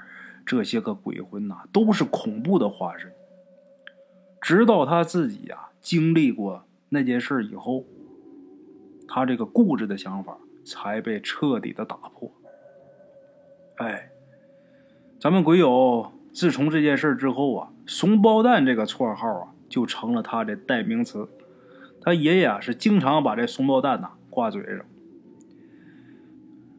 [0.46, 3.12] 这些个鬼魂呐，都是恐怖的化身。
[4.40, 7.84] 直到他自己呀经历过那件事以后，
[9.06, 12.32] 他这个固执的想法才被彻底的打破。
[13.80, 14.10] 哎，
[15.18, 21.26] 咱们鬼友自从这件事之后啊，“怂包蛋”这个绰号啊，就成了他的代名词。
[22.02, 24.84] 他爷爷啊是经常把这“怂包蛋”呐挂嘴上。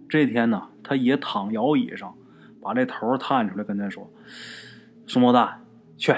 [0.08, 2.14] 这天呢，他爷躺摇椅上。
[2.62, 4.08] 把这头探出来，跟他说
[5.08, 5.66] ：“怂包蛋，
[5.98, 6.14] 去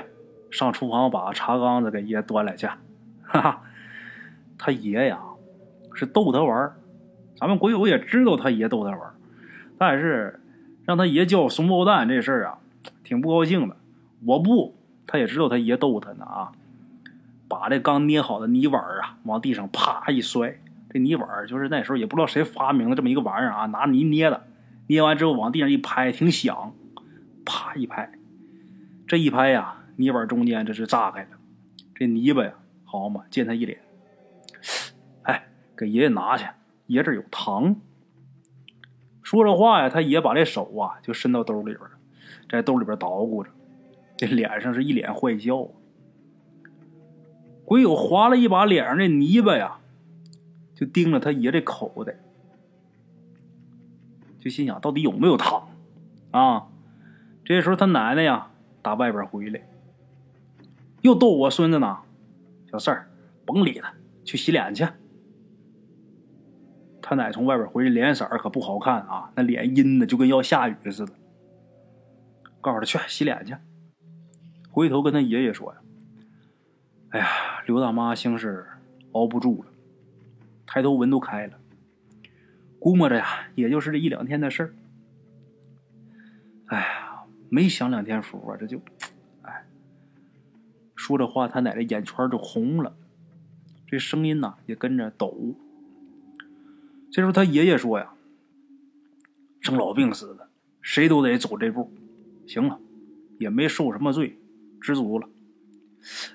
[0.51, 2.67] 上厨房把茶缸子给爷端来去。”
[3.23, 3.61] 哈哈，
[4.57, 5.21] 他爷呀
[5.93, 6.73] 是逗他玩
[7.37, 8.99] 咱们鬼友也知道他爷逗他玩
[9.77, 10.41] 但是
[10.85, 12.57] 让他爷叫怂包蛋这事儿啊，
[13.03, 13.77] 挺不高兴的。
[14.25, 14.75] 我不，
[15.07, 16.51] 他也知道他爷逗他呢啊，
[17.47, 24.45] 把这刚捏好的泥碗啊往地上啪一摔，这泥碗就是那时候也不知道谁发明的这么一个玩意儿啊，拿泥捏的。
[24.87, 26.73] 捏完之后往地上一拍，挺响，
[27.45, 28.11] 啪一拍，
[29.07, 31.29] 这一拍呀，泥碗中间这是炸开了，
[31.95, 32.51] 这泥巴呀，
[32.83, 33.79] 好嘛，溅他一脸。
[35.21, 36.45] 哎，给爷爷拿去，
[36.87, 37.77] 爷这有糖。
[39.33, 41.89] 说着话呀，他爷把这手啊就伸到兜里边了，
[42.47, 43.49] 在兜里边捣鼓着，
[44.15, 45.69] 这脸上是一脸坏笑。
[47.65, 49.79] 鬼友划了一把脸上的泥巴呀，
[50.75, 52.19] 就盯着他爷这口袋。
[54.39, 55.67] 就心想到底有没有糖
[56.29, 56.67] 啊？
[57.43, 58.51] 这时候他奶奶呀
[58.83, 59.67] 打外边回来，
[61.01, 62.01] 又逗我孙子呢。
[62.71, 63.09] 小四儿，
[63.47, 64.85] 甭理他，去洗脸去。
[67.03, 71.13] 他奶从外边回来，脸色可不好看啊，那脸阴的就跟要下雨似的。
[72.61, 73.53] 告诉他去洗脸去。
[74.71, 75.81] 回头跟他爷爷说呀
[77.11, 77.27] ：“哎呀，
[77.67, 78.65] 刘大妈兴是
[79.11, 79.69] 熬不住了，
[80.65, 81.59] 抬头纹都开了。”
[82.79, 84.73] 估摸着呀，也就是这一两天的事儿。
[86.67, 88.81] 哎呀，没享两天福啊，这就，
[89.41, 89.65] 哎，
[90.95, 92.95] 说这话，他奶奶眼圈就红了，
[93.85, 95.53] 这声音呐也跟着抖。
[97.13, 98.15] 这时候他爷爷说呀
[99.61, 100.49] ：“生老病死的，
[100.81, 101.93] 谁都得走这步。
[102.47, 102.79] 行了，
[103.37, 104.39] 也没受什么罪，
[104.81, 105.29] 知足了。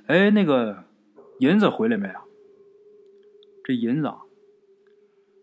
[0.06, 0.84] 哎，那个
[1.40, 2.22] 银子回来没啊？
[3.64, 4.12] 这银子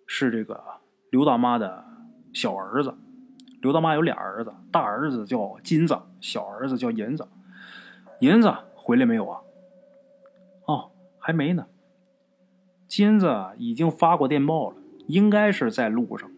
[0.08, 0.64] 是这个。”
[1.12, 1.86] 刘大妈的
[2.34, 2.94] 小儿子，
[3.62, 7.28] 刘大妈有俩儿子，大儿子叫金子，小儿子叫银子。
[8.20, 9.42] 银子回来没有啊？
[10.66, 11.68] 哦，还没呢。
[12.88, 16.30] 金子已经发过电报了，应该是在路上。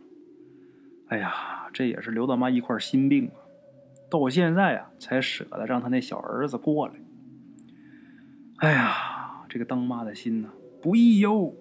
[1.07, 3.39] 哎呀，这也是刘大妈一块心病啊，
[4.09, 6.93] 到现在啊才舍得让他那小儿子过来。
[8.57, 10.49] 哎呀，这个当妈的心呐，
[10.81, 11.53] 不易哟。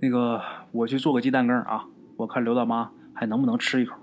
[0.00, 0.40] 那个，
[0.72, 1.86] 我去做个鸡蛋羹啊！
[2.16, 3.96] 我看刘大妈还能不能吃一口。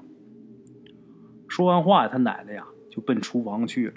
[1.47, 3.93] 说完话，他奶奶呀就奔厨房去了。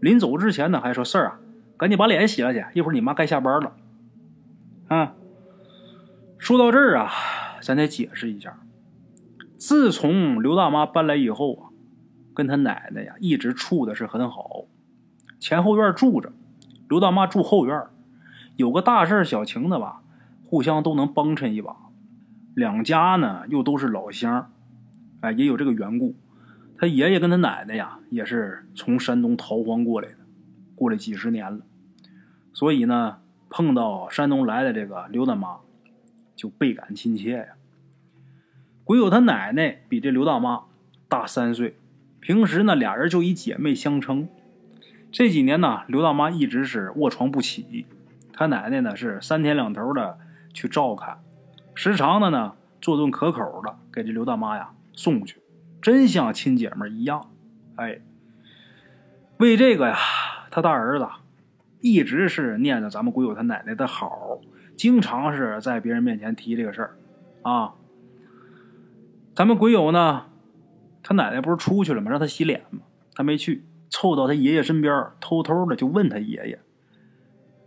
[0.00, 1.40] 临走之前呢，还说：“事儿啊，
[1.76, 3.76] 赶紧把脸洗了去，一会儿你妈该下班了。”
[4.88, 5.14] 啊，
[6.42, 7.08] 说到这儿啊，
[7.60, 8.58] 咱得解释一下。
[9.56, 11.70] 自从刘大妈搬来以后啊，
[12.34, 14.64] 跟他奶奶呀一直处的是很好，
[15.38, 16.32] 前后院住着，
[16.88, 17.80] 刘大妈住后院，
[18.56, 20.02] 有个大事小情的吧。
[20.44, 21.76] 互相都能帮衬一把，
[22.56, 24.50] 两家呢又都是老乡，
[25.20, 26.16] 哎，也有这个缘故。
[26.76, 30.16] 他爷爷跟他奶奶呀，也是从山东逃荒过来的，
[30.74, 31.64] 过来几十年了，
[32.52, 33.18] 所以呢，
[33.48, 35.58] 碰到山东来的这个刘大妈，
[36.42, 37.46] 就倍感亲切呀。
[38.82, 40.64] 鬼友他奶奶比这刘大妈
[41.08, 41.76] 大三岁，
[42.18, 44.28] 平时呢俩人就以姐妹相称。
[45.12, 47.86] 这几年呢，刘大妈一直是卧床不起，
[48.32, 50.18] 他奶奶呢是三天两头的。
[50.54, 51.18] 去照看，
[51.74, 55.40] 时常的呢做顿可口的给这刘大妈呀送去，
[55.80, 57.30] 真像亲姐妹一样。
[57.76, 58.00] 哎，
[59.38, 59.96] 为这个呀，
[60.50, 61.08] 他大儿子
[61.80, 64.40] 一直是念着咱们鬼友他奶奶的好，
[64.76, 66.96] 经常是在别人面前提这个事儿
[67.42, 67.74] 啊。
[69.34, 70.26] 咱们鬼友呢，
[71.02, 72.10] 他奶奶不是出去了吗？
[72.10, 72.80] 让他洗脸吗？
[73.14, 76.60] 他没去，凑到他爷爷身边，偷偷的就问他爷爷：“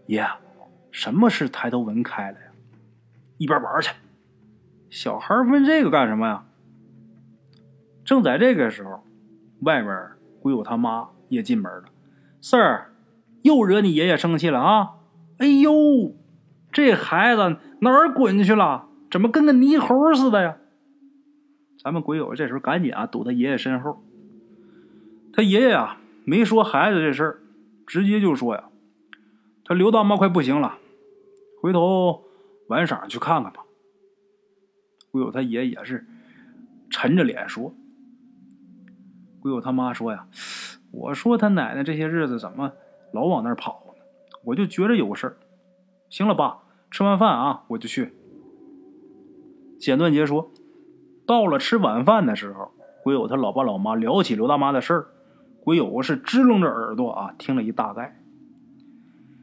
[0.07, 0.27] 爷，
[0.91, 2.47] 什么是抬头纹开了呀？”
[3.37, 3.91] 一边玩去。
[4.89, 6.45] 小孩问这个干什么呀？
[8.03, 9.03] 正在这个时候，
[9.61, 11.85] 外面鬼友他妈也进门了。
[12.41, 12.93] 四儿，
[13.41, 14.97] 又惹你爷爷生气了啊？
[15.39, 16.15] 哎呦，
[16.75, 18.89] 这孩子哪儿滚去了？
[19.09, 20.57] 怎么跟个泥猴似的呀？
[21.81, 24.03] 咱们鬼友这时候赶紧啊躲他爷爷身后。
[25.31, 27.39] 他爷爷啊没说孩子这事儿，
[27.87, 28.65] 直接就说呀
[29.63, 30.77] ：“他刘大妈快不行了，
[31.61, 32.25] 回头
[32.67, 33.63] 晚上去看看吧。”
[35.11, 36.05] 鬼友他爷也是
[36.89, 37.73] 沉着脸说
[39.39, 40.27] ：“鬼友他妈说呀，
[40.91, 42.73] 我说他奶奶这些日子怎么
[43.13, 44.03] 老往那儿跑呢？
[44.43, 45.37] 我就觉着有事儿。
[46.07, 46.59] 行了，爸，
[46.95, 48.13] 吃完饭啊，我就去。”
[49.77, 50.49] 简短截说，
[51.25, 52.71] 到了吃晚饭的时候，
[53.03, 55.07] 鬼友他老爸老妈聊起刘大妈的事儿，
[55.61, 58.21] 鬼友是支棱着耳朵啊，听了一大概。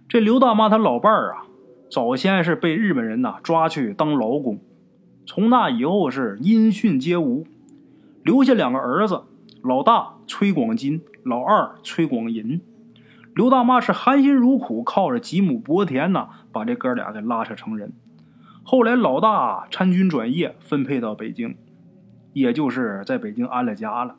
[0.08, 1.44] 这刘大妈她老伴儿啊，
[1.90, 4.58] 早先是被日本人呐抓去当劳工。
[5.26, 7.44] 从那以后是音讯皆无，
[8.24, 9.24] 留下两个儿子，
[9.62, 12.62] 老大崔广金，老二崔广银。
[13.34, 17.92] 刘大妈是含辛茹苦，靠着几亩薄田呢，把这哥俩给拉扯成人。
[18.62, 21.56] 后来老大参军转业，分配到北京，
[22.32, 24.16] 也就是在北京安了家了。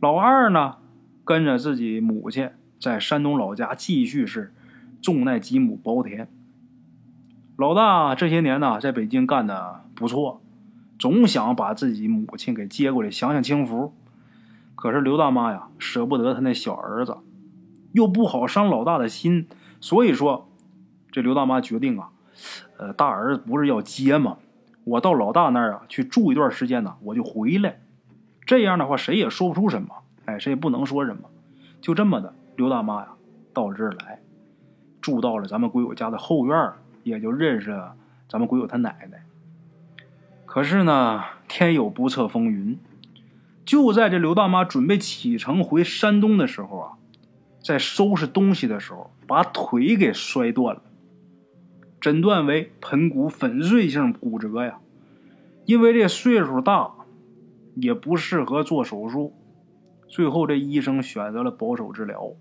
[0.00, 0.76] 老二呢，
[1.24, 2.50] 跟着自己母亲
[2.80, 4.54] 在山东老家继续是
[5.02, 6.28] 种那几亩薄田。
[7.56, 10.40] 老大这些年呢，在北京干的不错，
[10.98, 13.92] 总想把自己母亲给接过来享享清福。
[14.74, 17.16] 可是刘大妈呀，舍不得他那小儿子，
[17.96, 19.48] 又不好伤老大的心，
[19.80, 20.50] 所以说，
[21.10, 22.10] 这刘大妈决定啊，
[22.76, 24.36] 呃，大儿子不是要接吗？
[24.84, 27.80] 我到老大那儿啊去住一段时间呢，我就回来。
[28.44, 29.88] 这样的话，谁也说不出什么，
[30.26, 31.30] 哎，谁也不能说什么。
[31.80, 33.08] 就这么的，刘大妈呀，
[33.54, 34.20] 到这儿来，
[35.00, 36.72] 住到了咱们鬼友家的后院
[37.02, 37.96] 也就认识了
[38.28, 39.22] 咱们鬼友他奶奶。
[40.44, 42.78] 可是呢，天有不测风云，
[43.64, 46.92] 就在这刘大妈准备启程回山东的时候啊，
[47.66, 50.82] 在收拾东西的时候，把腿给摔断了，
[52.00, 54.78] 诊断为盆骨粉碎性骨折呀。
[55.64, 56.92] 因为这岁数大，
[57.74, 59.32] 也不适合做手术，
[60.06, 62.34] 最后这医生选择了保守治疗。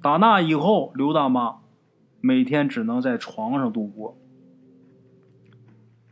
[0.00, 1.56] 打那以后，刘大妈。
[2.20, 4.16] 每天只能在床上度过。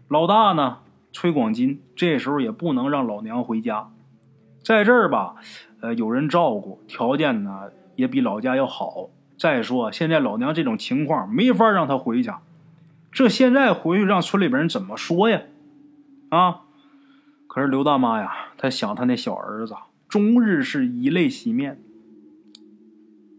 [0.08, 0.78] 老大呢，
[1.12, 3.92] 崔广金这时候也不能让老娘回家，
[4.64, 5.36] 在这儿吧，
[5.82, 9.10] 呃，有人照顾，条件呢也比老家要好。
[9.36, 12.40] 再说现在老娘这种情况，没法让他回家。
[13.12, 15.42] 这现在回去让村里边人怎么说呀？
[16.30, 16.62] 啊！
[17.46, 19.74] 可是刘大妈呀，她想她那小儿子，
[20.08, 21.78] 终日是以泪洗面。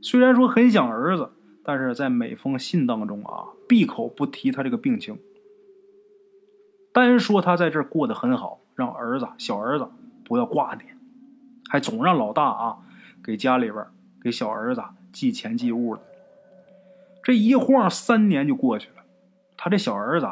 [0.02, 1.32] 虽然说很想儿子。
[1.62, 5.20] 但是在每封信当中啊，闭口不提他这个病情，
[6.92, 9.88] 单说他在这儿过得很好，让儿子小儿子
[10.24, 10.98] 不要挂念，
[11.70, 12.78] 还总让老大啊
[13.24, 13.86] 给家里边
[14.22, 16.02] 给小儿子寄钱寄物的。
[17.24, 19.04] 这一晃三年就过去了，
[19.58, 20.28] 他这小儿子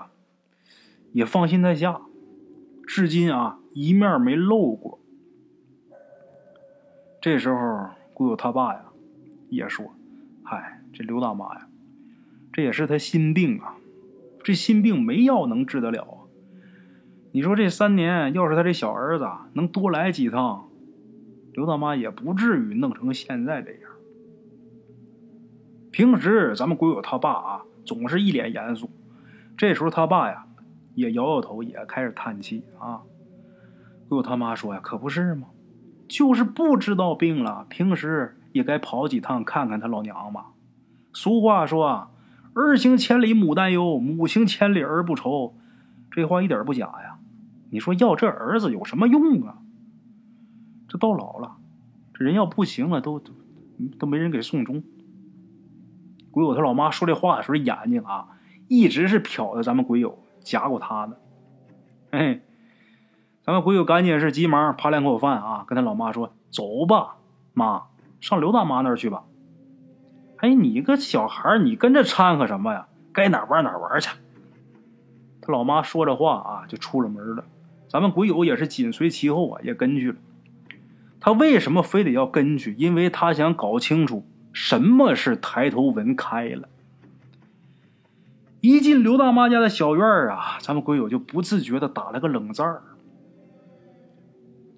[1.12, 2.02] 也放心在下，
[2.88, 5.00] 至今啊一面没露过。
[7.22, 8.86] 这时候，姑友他爸呀
[9.50, 9.94] 也说
[10.44, 11.68] ：“嗨。”这刘大妈呀，
[12.52, 13.76] 这也是他心病啊，
[14.44, 16.26] 这心病没药能治得了啊。
[17.34, 20.66] 你说这三年，要是他这小儿子能多来几趟，
[21.58, 23.89] 刘大妈也不至于弄成现在这样。
[25.89, 28.91] 平时咱们鬼友他爸啊，总是一脸严肃，
[29.58, 30.45] 这时候他爸呀，
[30.93, 33.01] 也摇摇头，也开始叹气啊。
[34.08, 35.47] 鬼友他妈说呀：“可不是吗？
[36.08, 40.51] 就是不知道病了，平时也该跑几趟看看他老娘吧。”
[41.12, 42.12] 俗话说啊
[42.53, 45.55] ：“儿行千里母担忧，母行千里儿不愁。”
[46.12, 47.18] 这话一点不假呀。
[47.72, 49.58] 你说要这儿子有什么用啊？
[50.88, 51.58] 这到老了，
[52.14, 53.22] 这人要不行了，都
[54.00, 54.84] 都没人给送终。
[56.32, 58.28] 鬼友他老妈说这话的时候，眼睛啊
[58.68, 61.20] 一直是瞟着咱们鬼友夹过他的。
[62.12, 62.42] 嘿，
[63.42, 67.18] 咱们鬼友赶紧是急忙扒两口饭啊，跟他老妈说：“走吧，
[67.54, 67.84] 妈，
[68.22, 69.24] 上刘大妈那儿去吧。”
[70.38, 72.88] 哎，你个小孩你跟着掺和什么呀？
[73.12, 74.10] 该哪玩哪玩去。
[75.42, 77.44] 他老妈说着话啊，就出了门了。
[77.90, 80.18] 咱们鬼友也是紧随其后啊，也跟去了。
[81.20, 82.74] 他为什么非得要跟去？
[82.78, 86.70] 因为他想搞清楚什么是抬头纹开了。
[88.61, 92.82] 一进刘大妈家的小院啊，咱们鬼友就不自觉的打了个冷战儿。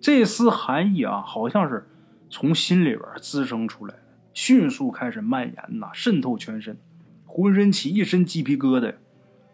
[0.02, 1.88] 这丝寒意啊，好像是
[2.30, 4.00] 从心里边滋生出来的，
[4.34, 6.78] 迅速开始蔓延呐，渗透全身，
[7.26, 8.96] 浑身起一身鸡皮疙瘩，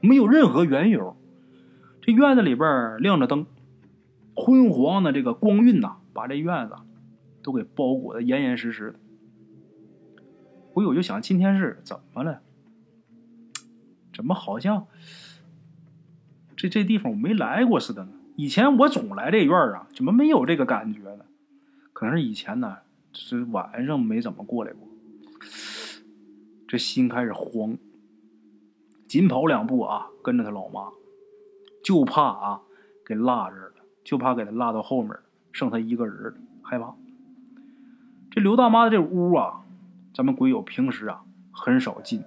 [0.01, 1.15] 没有任何缘由。
[2.01, 3.45] 这院子里边亮着灯，
[4.35, 6.75] 昏黄的这个光晕呐，把这院子
[7.43, 8.99] 都给包裹的严严实实的。
[10.73, 12.41] 鬼友就想，今天是怎么了？
[14.13, 14.87] 怎么好像
[16.55, 18.13] 这这地方我没来过似的呢？
[18.37, 21.25] 以前我总来这院啊，怎么没有这个感觉呢？
[21.91, 22.77] 可能是以前呢，
[23.11, 24.87] 是晚上没怎么过来过。
[26.67, 27.77] 这心开始慌，
[29.05, 30.89] 紧跑两步啊，跟着他老妈，
[31.83, 32.61] 就怕啊
[33.05, 35.11] 给落这儿了，就怕给他落到后面，
[35.55, 36.95] 剩他一个人害怕。
[38.29, 39.61] 这刘大妈的这屋啊，
[40.13, 41.21] 咱们鬼友平时啊
[41.53, 42.25] 很少进，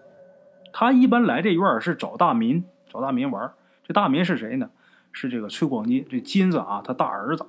[0.73, 3.53] 他一般来这院是找大民，找大民玩。
[3.85, 4.71] 这大民是谁呢？
[5.13, 7.45] 是这个崔广金，这金子啊，他大儿子。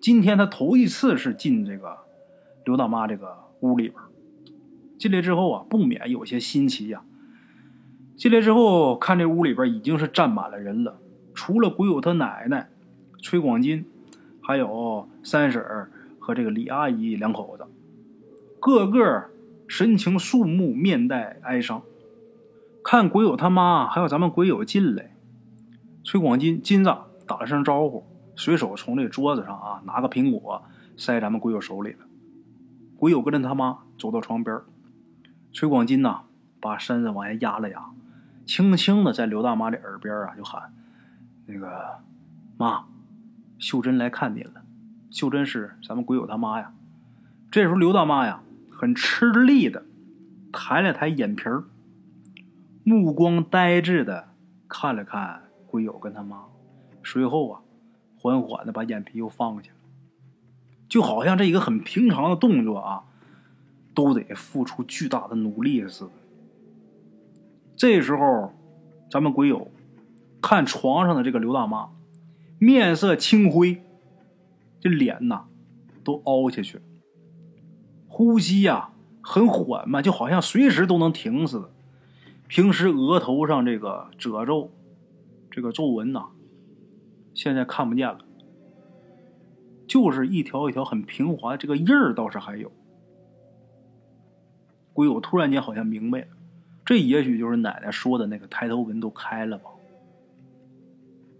[0.00, 1.98] 今天他头一次是进这个
[2.64, 4.00] 刘大妈这个屋里边，
[4.98, 7.04] 进来之后啊，不免有些新奇呀。
[8.16, 10.98] 进来之后，看这屋里边已经是站满了人了，
[11.32, 12.68] 除了鬼友他奶奶
[13.22, 13.86] 崔广金，
[14.50, 17.64] 还有三婶儿和这个李阿姨两口子，
[18.58, 19.30] 个个
[19.68, 21.82] 神情肃穆，面带哀伤。
[22.82, 25.14] 看鬼友他妈，还有咱们鬼友进来。
[26.02, 26.92] 崔广金金子
[27.28, 30.64] 打了声招呼，随手从这桌子上啊拿个苹果
[30.96, 31.98] 塞咱们鬼友手里了。
[32.96, 34.60] 鬼友跟着他妈走到床边，
[35.52, 36.22] 崔广金呐
[36.60, 37.92] 把身子往下压了压，
[38.44, 40.74] 轻轻的在刘大妈的耳边啊就喊
[41.46, 42.00] ：“那个
[42.58, 42.86] 妈，
[43.60, 44.64] 秀珍来看您了。”
[45.12, 46.72] 秀珍是咱们鬼友他妈呀。
[47.52, 49.84] 这时候刘大妈呀很吃力的
[50.52, 51.64] 抬了抬眼皮儿，
[52.82, 54.30] 目光呆滞的
[54.66, 55.42] 看了看。
[55.66, 56.46] 鬼友跟他妈，
[57.04, 57.60] 随后啊，
[58.18, 59.76] 缓缓的把眼皮又放下了，
[60.88, 63.04] 就好像这一个很平常的动作啊，
[63.94, 66.10] 都得付出巨大的努力似的。
[67.76, 68.52] 这时候，
[69.08, 69.70] 咱们鬼友
[70.42, 71.90] 看床上的这个刘大妈，
[72.60, 73.82] 面色青灰，
[74.78, 75.46] 这脸呐
[76.04, 76.78] 都凹下去，
[78.06, 78.90] 呼吸呀
[79.22, 81.70] 很缓慢，就好像随时都能停似的。
[82.46, 84.70] 平时额头上这个褶皱。
[85.52, 86.26] 这个皱纹呐，
[87.34, 88.20] 现在看不见了，
[89.84, 92.70] 就是一条一条很平滑，这个印儿倒是还有。
[94.92, 96.26] 鬼友突然间好像明白了，
[96.84, 99.70] 这也许就是奶奶说的那个抬头纹都开了吧？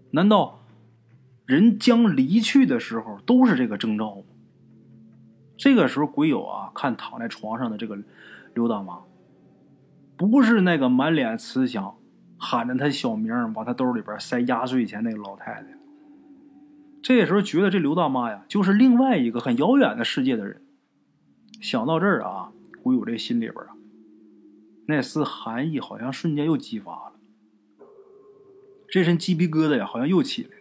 [0.09, 0.60] 难道
[1.51, 4.23] 人将离去的时候都是这个征兆？
[5.57, 7.99] 这个时候，鬼友啊，看躺在床上的这个
[8.53, 9.01] 刘大妈，
[10.15, 11.97] 不是那个满脸慈祥。
[12.37, 15.77] 喊着他小名，往他兜里边塞压岁钱那个老太太，
[17.03, 20.63] 这时候觉得这刘大妈呀，就是另外一个很遥远的世界的人。
[21.59, 23.75] 想到这儿啊，古有这心里边啊，
[24.87, 27.13] 那丝寒意好像瞬间又激发了，
[28.89, 30.60] 这身鸡皮疙瘩呀，好像又起来了。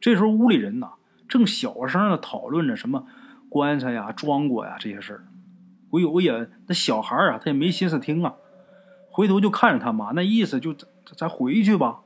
[0.00, 0.92] 这时候屋里人呐，
[1.28, 3.06] 正小声的讨论着什么
[3.48, 5.26] 棺材呀、装过呀这些事儿。
[5.90, 8.34] 古有也那小孩啊，他也没心思听啊。
[9.10, 10.86] 回头就看着他妈，那意思就咱
[11.16, 12.00] 咱回去吧。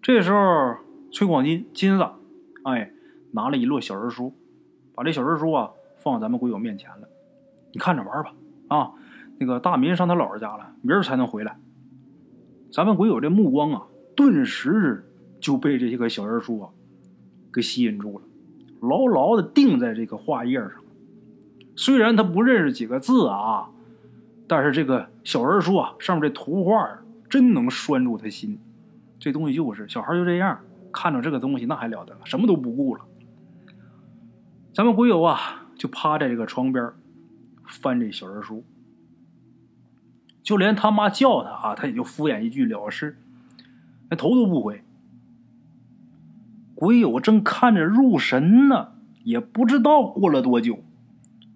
[0.00, 0.76] 这时候，
[1.12, 2.08] 崔广金金子，
[2.64, 2.90] 哎，
[3.32, 4.34] 拿了一摞小人书，
[4.94, 7.08] 把这小人书啊放咱们鬼友面前了。
[7.72, 8.34] 你看着玩吧，
[8.68, 8.92] 啊，
[9.38, 11.58] 那个大民上他姥姥家了，明儿才能回来。
[12.72, 15.11] 咱们鬼友这目光啊，顿时
[15.42, 16.70] 就被这些个小人书啊
[17.52, 18.24] 给吸引住了，
[18.80, 20.72] 牢牢的定在这个画页上。
[21.76, 23.68] 虽然他不认识几个字啊。
[24.48, 26.98] 但是这个小人书啊，上面这图画
[27.30, 28.58] 真能拴住他心。
[29.18, 30.60] 这东西就是小孩就这样，
[30.92, 33.02] 看着这个东西那还了得了，什么都不顾了。
[34.74, 36.92] 咱们鬼友啊，就趴在这个床边
[37.66, 38.62] 翻这小人书，
[40.42, 43.16] 就连他妈叫他啊，他也就敷衍一句了事，
[44.10, 44.84] 连头都不回。
[46.82, 50.82] 鬼友正看着入神呢，也不知道过了多久，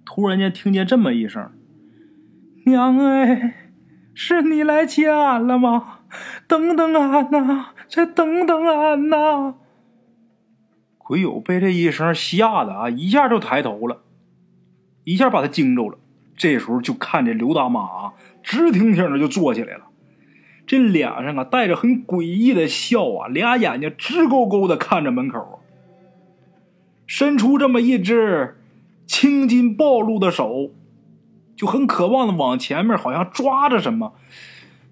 [0.04, 1.50] 突然间听见这么一声。
[2.64, 3.72] 娘哎，
[4.14, 5.98] 是你来接俺了吗？
[6.46, 9.56] 等等俺呐，再等等俺呐！
[10.96, 14.02] 鬼友被这一声吓得啊，一下就抬头了，
[15.02, 15.98] 一下把他惊着了。
[16.36, 18.12] 这时候就看见刘大妈啊，
[18.44, 19.86] 直挺挺的就坐起来了，
[20.66, 25.60] 这脸上啊带着很诡异的笑啊，俩眼睛直勾勾的看着门口，
[27.06, 28.56] 伸出这么一只
[29.06, 30.70] 青筋暴露的手。
[31.56, 34.12] 就很渴望的往前面，好像抓着什么，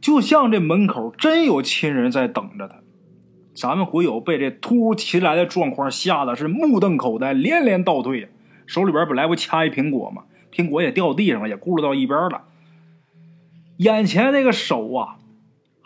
[0.01, 2.77] 就像这门口真有亲人在等着他。
[3.55, 8.31] 咱们鬼友被这突如其来的状况吓得是目瞪口呆，连连倒退。
[8.66, 10.22] 手里边本来不掐一苹果吗？
[10.51, 12.45] 苹果也掉地上了，也咕噜到一边了。
[13.77, 15.18] 眼前那个手啊，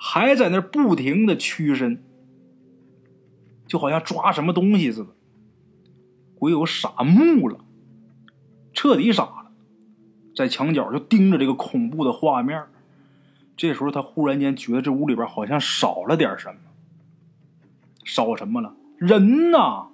[0.01, 2.03] 还在那不停的屈伸，
[3.67, 5.11] 就好像抓什么东西似的。
[6.37, 7.59] 鬼友傻木了，
[8.73, 9.51] 彻底傻了，
[10.37, 12.63] 在墙角就盯着这个恐怖的画面。
[13.57, 16.61] 这时候他忽然间觉得这屋里边好像少了点什么，
[18.05, 18.77] 少什么了？
[18.99, 19.89] 人呐！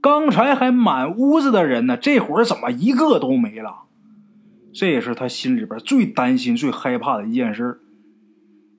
[0.00, 3.84] 刚才还满屋子的人呢，这会儿怎么一个都没了？
[4.72, 7.80] 这也是他心里边最担心、最害怕的一件事。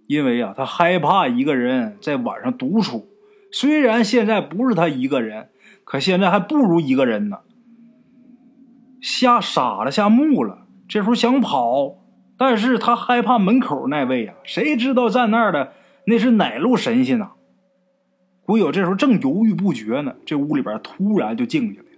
[0.07, 3.07] 因为啊，他害怕一个人在晚上独处。
[3.51, 5.49] 虽然现在不是他一个人，
[5.83, 7.39] 可现在还不如一个人呢。
[9.01, 10.67] 吓傻了，吓木了。
[10.87, 11.97] 这时候想跑，
[12.37, 15.73] 但是他害怕门口那位啊，谁知道在那儿的
[16.05, 17.31] 那是哪路神仙呢？
[18.45, 21.97] 鬼友这时候正犹豫不决呢，这屋里边突然就静下来了。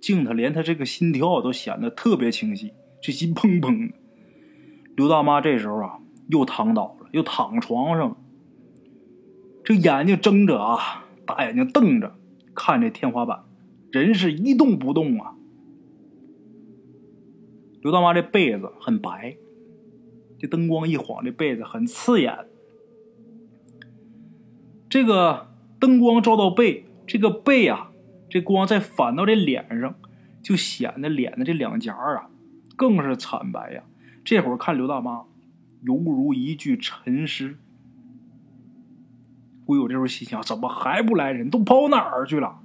[0.00, 2.72] 静的连他这个心跳都显得特别清晰，
[3.02, 3.92] 这心砰砰。
[4.96, 5.98] 刘大妈这时候啊，
[6.28, 8.16] 又躺倒了，又躺床上了，
[9.64, 12.14] 这眼睛睁着啊，大眼睛瞪着
[12.54, 13.44] 看这天花板，
[13.90, 15.34] 人是一动不动啊。
[17.80, 19.36] 刘大妈这被子很白，
[20.38, 22.46] 这灯光一晃，这被子很刺眼。
[24.88, 25.48] 这个
[25.78, 27.92] 灯光照到背，这个背啊。
[28.30, 29.94] 这光再反到这脸上，
[30.42, 32.28] 就显得脸的这两颊啊，
[32.76, 33.84] 更是惨白呀。
[34.22, 35.24] 这会儿看刘大妈，
[35.82, 37.56] 犹如一具沉尸。
[39.64, 41.50] 鬼友这时候心想：怎么还不来人？
[41.50, 42.60] 都跑哪儿去了？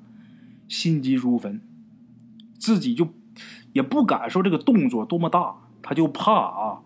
[0.68, 1.62] 心急如焚，
[2.58, 3.10] 自己就
[3.74, 6.82] 也不敢说这个动作多么大，他就怕啊，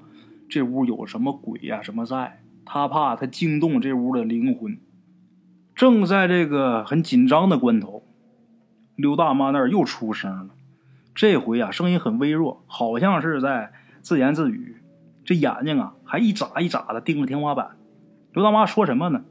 [0.49, 2.41] 这屋有什么鬼呀什么在？
[2.65, 4.79] 他怕他惊动这屋的灵魂。
[5.75, 8.03] 正在这个很紧张的关头。
[8.95, 10.55] 刘大妈那儿又出声了，
[11.13, 13.71] 这回啊，声音很微弱，好像是在
[14.01, 14.76] 自言自语。
[15.27, 17.71] 这眼睛啊，还一眨一眨的盯着天花板。
[18.31, 19.25] 刘大妈说什么呢？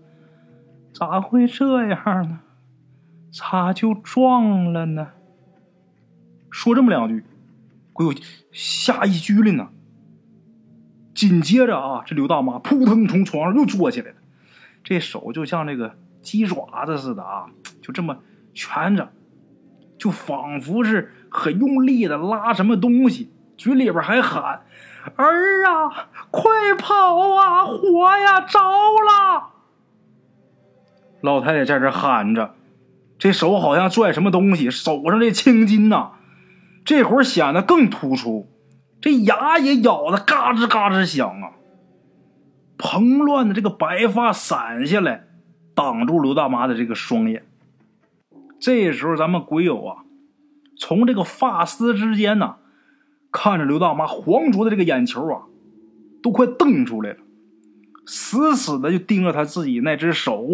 [0.92, 2.40] 咋会这样呢？
[3.32, 5.08] 咋就撞了呢？
[6.50, 7.24] 说这么两句，
[7.94, 8.12] 鬼友
[8.52, 9.70] 吓一激灵呢。
[11.14, 14.16] 紧接着啊，这刘大妈扑腾从床上又坐起来了，
[14.84, 17.46] 这手就像那个鸡爪子似的啊，
[17.80, 18.18] 就这么
[18.52, 19.10] 蜷着。
[19.98, 24.60] 就仿佛是很用力的拉什么东西，嘴里边还喊
[25.14, 29.50] ：“儿啊，快跑啊，火呀，着了！”
[31.22, 32.54] 老太太在这喊着，
[33.18, 36.12] 这手好像拽什么东西，手上这青筋呐，
[36.84, 38.48] 这会儿显得更突出，
[39.00, 41.52] 这牙也咬的嘎吱嘎吱响啊。
[42.78, 45.24] 蓬乱的这个白发散下来，
[45.74, 47.46] 挡住刘大妈的这个双眼。
[48.60, 50.04] 这时候，咱们鬼友啊，
[50.78, 52.56] 从这个发丝之间呢，
[53.36, 55.42] 看着刘大妈黄浊的这个眼球啊，
[56.22, 57.18] 都快瞪出来了，
[58.06, 60.48] 死死的就盯着他自己那只手。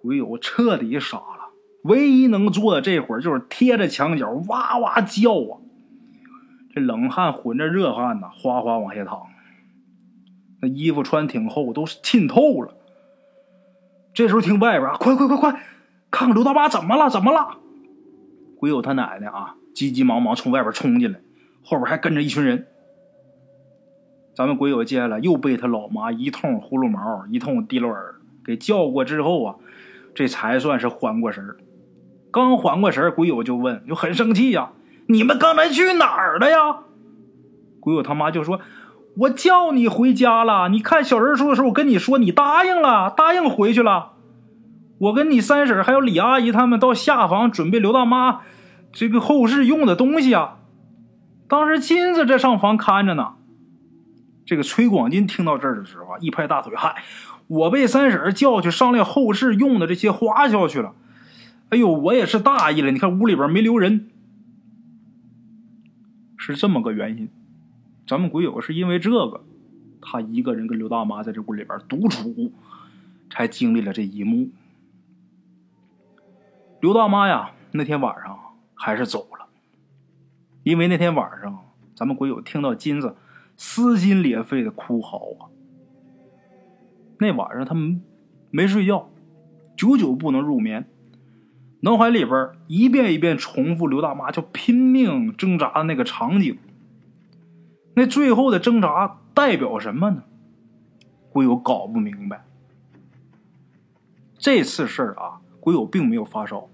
[0.00, 1.50] 鬼友彻底傻了，
[1.82, 5.60] 唯一能做的这会儿就是贴着墙角哇哇叫啊，
[6.72, 9.26] 这冷汗混着热汗呐，哗哗往下淌。
[10.62, 12.72] 那衣服穿挺厚，都浸透了。
[14.14, 15.52] 这时候听外边，快快快快！
[16.10, 17.10] 看看刘大妈怎么了？
[17.10, 17.58] 怎么了？
[18.56, 21.20] 鬼友他奶奶啊，急急忙忙从外边冲进来，
[21.68, 22.66] 后边还跟着一群人。
[24.34, 29.56] 咱们鬼友接下来又被他老妈一通呼噜毛，一通滴溜耳给叫过之后啊，
[30.14, 31.44] 这才算是缓过神
[32.30, 34.70] 刚缓过神鬼友就问，就很生气呀
[35.08, 36.78] ：“你们刚才去哪儿了呀？”
[37.80, 38.60] 鬼友他妈就说
[39.18, 44.12] ：“我叫你回家了，你看小人书的时候，我跟你说，你答应了，答应回去了。”
[44.98, 48.40] 我跟你三婶还有李阿姨他们到下房准备刘大妈
[48.90, 50.57] 这个后事用的东西啊。
[51.48, 53.34] 当时金子在上房看着呢。
[54.44, 57.02] 这个崔广金听到这儿的时候啊，一拍大腿：“嗨，
[57.48, 60.94] 我被三婶叫去商量后事用的这些花销去了。
[61.68, 62.90] 哎呦，我也是大意了。
[62.90, 64.08] 你看屋里边没留人，
[66.38, 67.28] 是这么个原因。
[68.06, 69.44] 咱们鬼友是因为这个，
[70.00, 72.50] 他一个人跟刘大妈在这屋里边独处，
[73.30, 74.48] 才经历了这一幕。”
[76.80, 78.38] 刘大妈呀，那天晚上
[78.74, 79.37] 还是走了，
[80.68, 81.64] 因为那天晚上
[81.94, 83.16] 咱们鬼友听到金子
[83.56, 85.48] 撕心裂肺的哭嚎啊。
[87.18, 88.02] 那晚上他们
[88.50, 89.08] 没睡觉，
[89.78, 90.86] 久久不能入眠，
[91.80, 96.58] 脑海里边一遍一遍重复刘大妈就拼命挣扎的那个场景。
[97.94, 100.24] 那最后的挣扎代表什么呢？
[101.30, 102.44] 鬼友搞不明白。
[104.36, 106.68] 这次事儿啊，鬼友并没有发烧，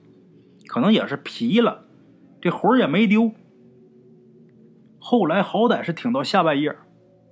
[0.66, 1.84] 可能也是皮了，
[2.40, 3.30] 这魂儿也没丢。
[5.06, 6.78] 后来好歹是挺到下半夜，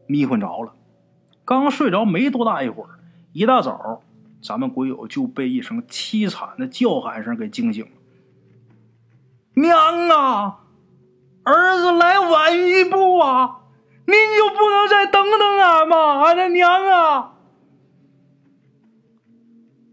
[0.07, 0.75] 迷昏着了，
[1.43, 3.01] 刚睡着没多大一会儿，
[3.33, 4.03] 一大早，
[4.43, 7.91] 咱们鬼友就被一声凄惨的叫喊声给惊醒了。
[9.55, 9.79] 娘
[10.11, 10.59] 啊，
[11.45, 13.61] 儿子来晚一步啊！
[14.05, 16.21] 您就不能再等等俺吗？
[16.25, 17.33] 俺的娘啊！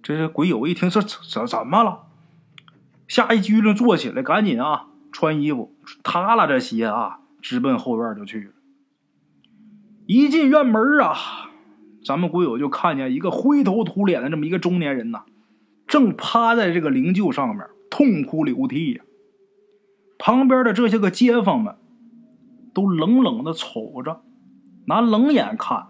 [0.03, 2.07] 这是鬼友一听，这怎怎怎么了？
[3.07, 5.73] 吓一激灵，坐起来，赶紧啊，穿衣服，
[6.03, 8.53] 踏拉这鞋啊，直奔后院就去了。
[10.05, 11.49] 一进院门啊，
[12.03, 15.23] 咱们鬼友就看见一个灰头土脸的这么一个中年人呐，
[15.87, 19.03] 正趴在这个灵柩上面痛哭流涕呀。
[20.17, 21.75] 旁边的这些个街坊们。
[22.71, 24.21] 都冷冷的瞅着，
[24.85, 25.87] 拿冷眼看。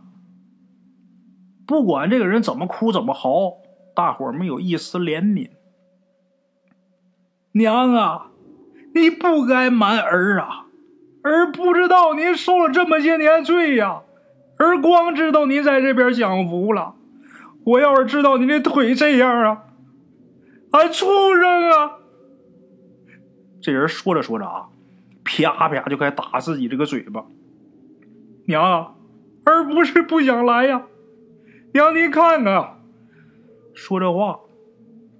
[1.67, 3.57] 不管这个人怎么哭怎么嚎，
[3.93, 5.49] 大伙儿没有一丝怜悯。
[7.51, 8.31] 娘啊，
[8.95, 10.67] 你不该瞒儿啊！
[11.21, 14.01] 而不知道您受了这么些年罪呀，
[14.57, 16.95] 而光知道您在这边享福了。
[17.65, 19.63] 我要是知道你这腿这样啊，
[20.71, 21.05] 俺畜
[21.35, 21.97] 生啊！
[23.61, 24.69] 这人说着说着啊。
[25.31, 27.23] 啪啪就该打自己这个嘴巴，
[28.47, 28.95] 娘啊，
[29.43, 30.87] 儿不是不想来呀，
[31.71, 32.79] 娘您看看，
[33.75, 34.39] 说这话，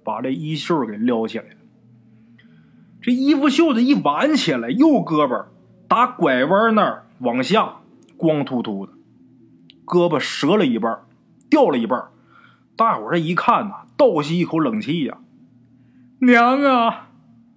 [0.02, 1.56] 把这衣袖给撩起来了，
[3.00, 5.44] 这衣服袖子一挽起来，右胳膊
[5.90, 7.78] 打拐弯那儿往下
[8.16, 8.92] 光秃秃的，
[9.84, 11.00] 胳膊折了一半，
[11.50, 12.00] 掉了一半，
[12.76, 15.18] 大伙这一看呐，倒吸一口冷气呀，
[16.20, 17.08] 娘啊！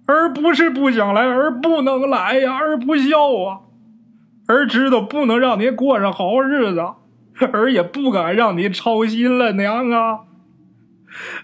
[0.06, 2.56] 儿不是不想来，儿不能来呀！
[2.56, 3.60] 儿不孝啊！
[4.48, 6.80] 儿知道不能让您过上好日子，
[7.52, 10.22] 儿也不敢让您操心了，娘啊！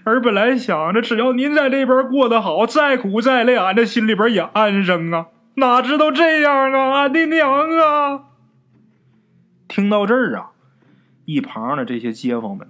[0.03, 5.27] 儿本来想着，只要您在这边过得好，再苦再累，俺这心里边也安生啊！
[5.61, 8.25] 哪知道这样啊，俺的娘啊！
[9.69, 10.53] 听到这儿啊，
[11.27, 12.67] 一旁的这些街坊们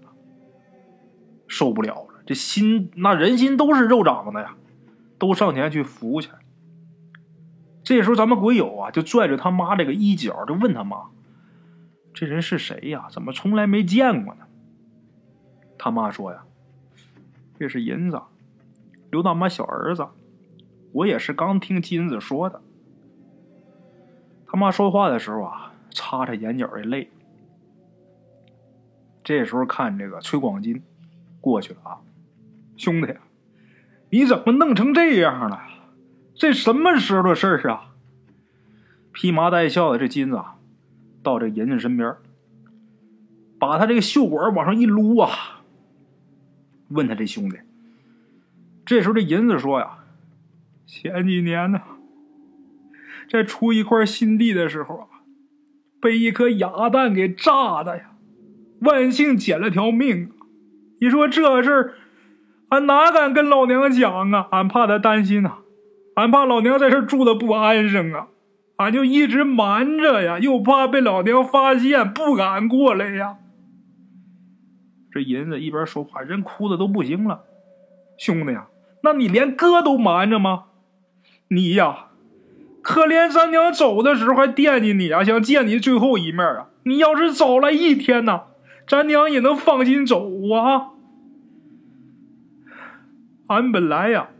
[1.47, 4.57] 受不了了，这心那人心都是肉长的呀！
[5.19, 6.31] 都上前去扶去。
[7.85, 11.11] 这时候，咱们鬼友啊，就拽着他妈这个衣角，就问他妈
[12.13, 13.07] ：“这人是谁呀？
[13.11, 14.43] 怎么从来没见过呢？”
[15.79, 16.43] 他妈说：“呀，
[17.59, 18.21] 这是银子，
[19.11, 20.09] 刘大妈小儿子。
[20.93, 22.61] 我也是刚听金子说的。”
[24.51, 27.09] 他妈说话的时候啊，擦着眼角的泪。
[29.23, 30.83] 这时候看这个崔广金
[31.41, 31.99] 过去了啊，
[32.77, 33.15] 兄弟。
[34.11, 35.63] 你怎么弄成这样了？
[36.35, 37.95] 这什么时候的事儿啊？
[39.13, 40.43] 披麻戴孝的这金子
[41.23, 42.17] 到这银子身边，
[43.57, 45.63] 把他这个袖管往上一撸啊，
[46.89, 47.61] 问他这兄弟。
[48.85, 49.99] 这时候这银子说呀
[50.87, 51.81] ：“前几年呢，
[53.31, 55.07] 在出一块新地的时候啊，
[56.01, 58.11] 被一颗哑弹给炸的呀，
[58.81, 60.33] 万幸捡了条命。
[61.01, 61.95] 你说这事儿？”
[62.71, 64.47] 俺哪敢跟老娘讲啊！
[64.53, 65.59] 俺怕他担心呐，
[66.15, 68.29] 俺怕老娘在这住的不安生啊！
[68.77, 73.39] 俺就一直瞒着呀，又怕被老娘发现，不敢过来呀。
[75.11, 77.43] 这银子一边说话，人哭的都不行了。
[78.17, 78.69] 兄弟呀，
[79.03, 80.67] 那你连哥都瞒着吗？
[81.49, 82.10] 你呀，
[82.91, 86.71] 可怜咱娘走的时候还惦记你啊，想见你最后一面啊！
[86.83, 88.47] 你要是早来一天呐，
[88.85, 90.89] 咱娘也能放心走啊。
[93.47, 94.31] 俺本来呀，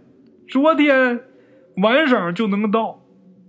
[0.49, 1.21] 昨天
[1.77, 2.99] 晚上就能到，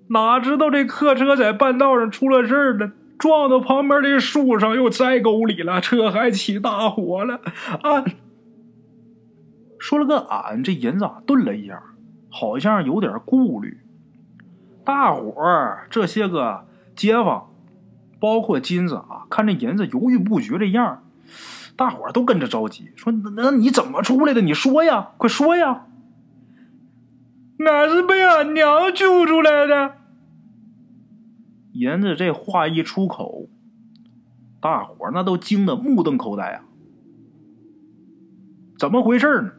[0.10, 7.41] 哪知道这客车在半道上出了事儿了，撞到旁边的树上，又栽沟里了，车还起大火了。
[7.82, 8.06] 俺
[9.80, 11.82] 说了个俺，这银子顿了一下，
[12.30, 13.80] 好像有点顾虑。
[14.84, 16.65] 大伙儿这些个
[16.95, 17.49] 街坊，
[18.19, 21.03] 包括金子啊，看这银子犹豫不决这样。
[21.75, 24.41] 大伙儿都跟着着急，说：“那那你怎么出来的？
[24.41, 25.86] 你说呀，快说呀！”
[27.65, 29.95] 俺是被俺娘救出来的。
[31.73, 33.47] 银子这话一出口，
[34.59, 36.63] 大伙儿那都惊得目瞪口呆啊！
[38.77, 39.51] 怎么回事呢？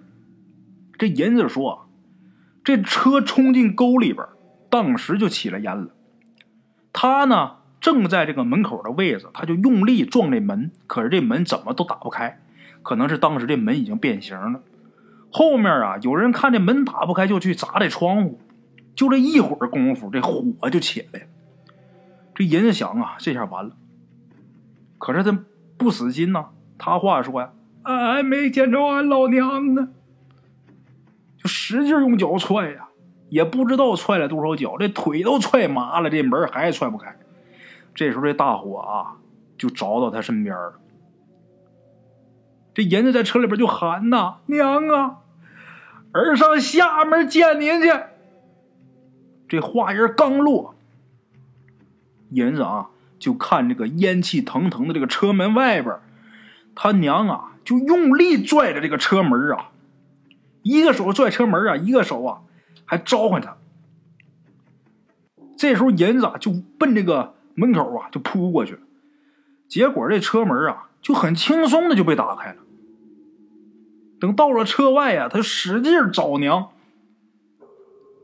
[0.98, 1.88] 这银子说
[2.62, 4.26] ：“这车冲进沟里边，
[4.72, 5.88] 当时就起了烟了。
[6.90, 12.40] 他呢？”正在这个门口的位置，他就用力撞这门，可是这门怎么都打不开，
[12.80, 14.60] 可能是当时这门已经变形了。
[15.32, 18.38] 后面啊，有人看这门打不开，就去砸这窗户，
[18.94, 21.26] 就这一会儿功夫，这火就起来了。
[22.36, 23.72] 这银子想啊，这下完了。
[24.98, 25.36] 可是他
[25.76, 27.50] 不死心呐，他话说呀
[27.82, 29.88] ：“俺没见着俺老娘呢，
[31.36, 32.90] 就使劲用脚踹呀，
[33.32, 37.16] 也不知道踹了多少脚，这腿都踹麻了，这门还踹不开。
[37.94, 39.16] 这时候这大伙啊
[39.56, 40.74] 就着到他身边了。
[42.74, 45.20] 这银子在车里边就喊呐：“娘啊，
[46.12, 47.90] 儿上下面见您去。”
[49.48, 50.74] 这话音刚落，
[52.32, 55.96] 银子啊就看这个烟气腾腾的这个车门外边，
[56.74, 59.70] 他娘啊就用力拽着这个车门啊，
[60.60, 62.42] 一个手拽车门啊，一个手啊
[62.84, 63.56] 还召唤他。
[65.56, 68.80] 这时候银子就奔这个门口啊就扑过去了，
[69.68, 72.62] 结果这车门啊就很轻松的就被打开了。
[74.18, 76.72] 等到了车外呀，他使劲找娘，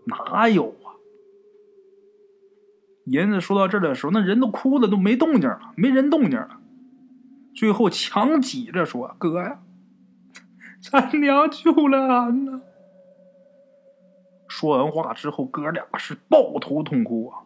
[0.07, 0.95] 哪有啊？
[3.05, 6.61] 银子说到这儿的时候，那人都哭的都没动静了，没人动静了。
[7.55, 9.61] 最后强挤着说：“哥呀，
[10.81, 12.63] 咱娘救了俺呢。”
[14.49, 17.45] 说完话之后，哥俩是抱头痛哭啊。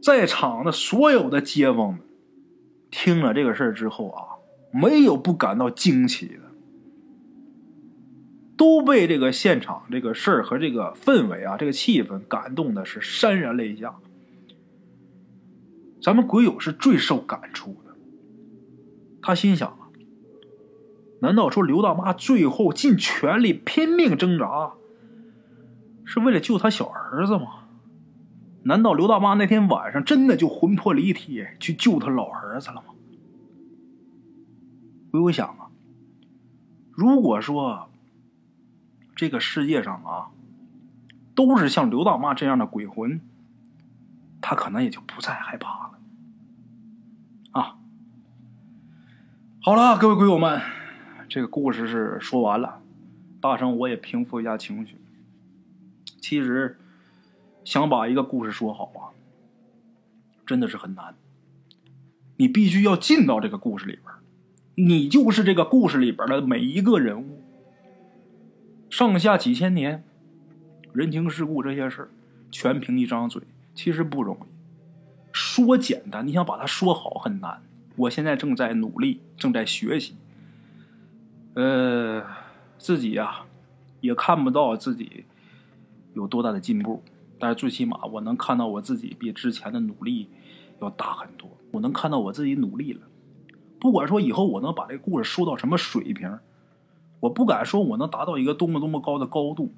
[0.00, 2.00] 在场的所有的街坊们
[2.90, 4.38] 听了这个事儿之后啊，
[4.72, 6.34] 没有不感到惊奇的。
[8.56, 13.96] 都被这个现场这个事儿和这个氛围啊，这个气氛感动的是潸然泪下。
[16.00, 17.94] 咱们鬼友是最受感触的。
[19.22, 19.88] 他心想啊，
[21.20, 24.74] 难道说刘大妈最后尽全力拼命挣扎，
[26.12, 27.64] 是为了救他小儿子吗？
[28.64, 32.92] 难道刘大妈那天晚上真的就魂魄离体去救他老儿子了吗？
[35.10, 35.70] 鬼友想啊，
[36.90, 37.88] 如果说。
[39.14, 40.30] 这个世界上啊，
[41.34, 43.20] 都是像刘大妈这样的鬼魂，
[44.40, 45.98] 他可能也就不再害怕了。
[47.52, 47.76] 啊，
[49.60, 50.60] 好了，各位鬼友们，
[51.28, 52.80] 这个故事是说完了，
[53.40, 54.96] 大圣我也平复一下情绪。
[56.22, 56.78] 其实
[57.64, 59.10] 想把一个故事说好啊，
[60.46, 61.16] 真的是很难。
[62.36, 67.42] 你必须要进到这个故事里边，你就是这个故事里边的每一个人物。
[68.88, 70.04] 上下几千年，
[70.92, 72.08] 人情世故这些事
[72.52, 73.42] 全凭一张嘴，
[73.74, 74.46] 其实不容易。
[75.32, 77.60] 说简单，你想把它说好很难。
[77.96, 80.14] 我现在正在努力，正在学习。
[81.54, 82.24] 呃，
[82.78, 83.44] 自己呀，
[84.00, 85.24] 也看不到自己
[86.14, 87.02] 有多大的进步，
[87.38, 90.28] 但是最起码我能看到我自己比之前的努力
[90.80, 91.50] 要大很多。
[91.72, 93.00] 我能看到我自己努力了，
[93.80, 96.38] 不管说以后我能把这故事说到什么水平。
[97.20, 99.72] 我不敢说我能达到一个多么多么高的高度，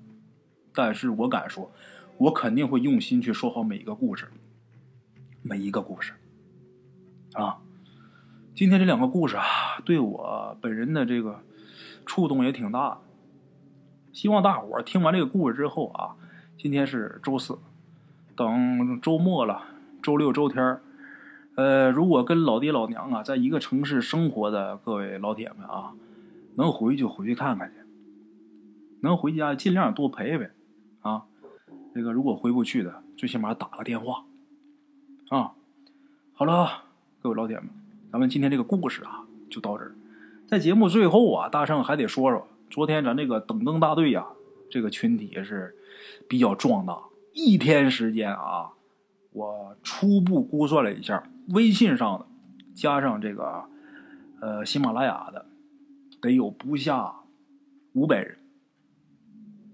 [0.72, 1.70] 但是我敢说，
[2.16, 4.28] 我肯定会用心去说好每一个故事，
[5.42, 6.14] 每一个故事。
[7.34, 7.58] 啊，
[8.54, 9.44] 今天这两个故事啊，
[9.84, 11.40] 对我本人的这个
[12.06, 12.98] 触动也挺大的。
[14.12, 16.16] 希望大伙听完这个故事之后啊，
[16.64, 17.58] 今天是周四，
[18.34, 19.64] 等周末了，
[20.02, 20.80] 周六周天儿
[21.56, 25.92] 呃，如果跟老爹老娘啊在一个城市生活的各位老铁们啊。
[26.54, 27.74] 能回去就回去看看去，
[29.02, 30.48] 能回家尽量多陪陪，
[31.02, 31.24] 啊，
[31.94, 34.24] 这个如果回不去的，最起码打个电话，
[35.28, 35.52] 啊，
[36.32, 36.84] 好了，
[37.20, 37.68] 各位老铁们，
[38.10, 39.94] 咱们今天这个故事啊就到这儿。
[40.46, 44.28] 在节目最后啊，大圣还得说说，昨天咱这个等灯大队呀，
[44.70, 45.76] 这个群体是
[46.28, 46.98] 比较壮大，
[47.32, 48.72] 一天时间啊，
[49.32, 52.26] 我初步估算了一下，微信上的
[52.74, 53.64] 加上这个
[54.40, 55.46] 呃喜马拉雅的。
[56.20, 57.16] 得有不下
[57.92, 58.38] 五百人，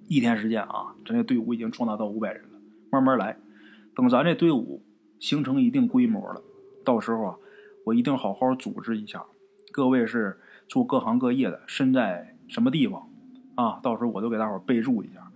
[0.09, 2.59] 一天时间啊，咱这队伍已经壮大到五百人了。
[2.91, 3.37] 慢慢来，
[3.95, 4.83] 等咱这队伍
[5.21, 6.43] 形成一定规模了，
[6.85, 7.37] 到时候啊，
[7.85, 9.25] 我一定好好组织一下。
[9.71, 13.09] 各位是做各行各业的，身在什么地方
[13.55, 13.79] 啊？
[13.81, 15.30] 到时候我都给大伙备注一下。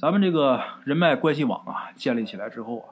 [0.00, 2.88] 咱们这个人脉关系网啊，建立起来之后啊，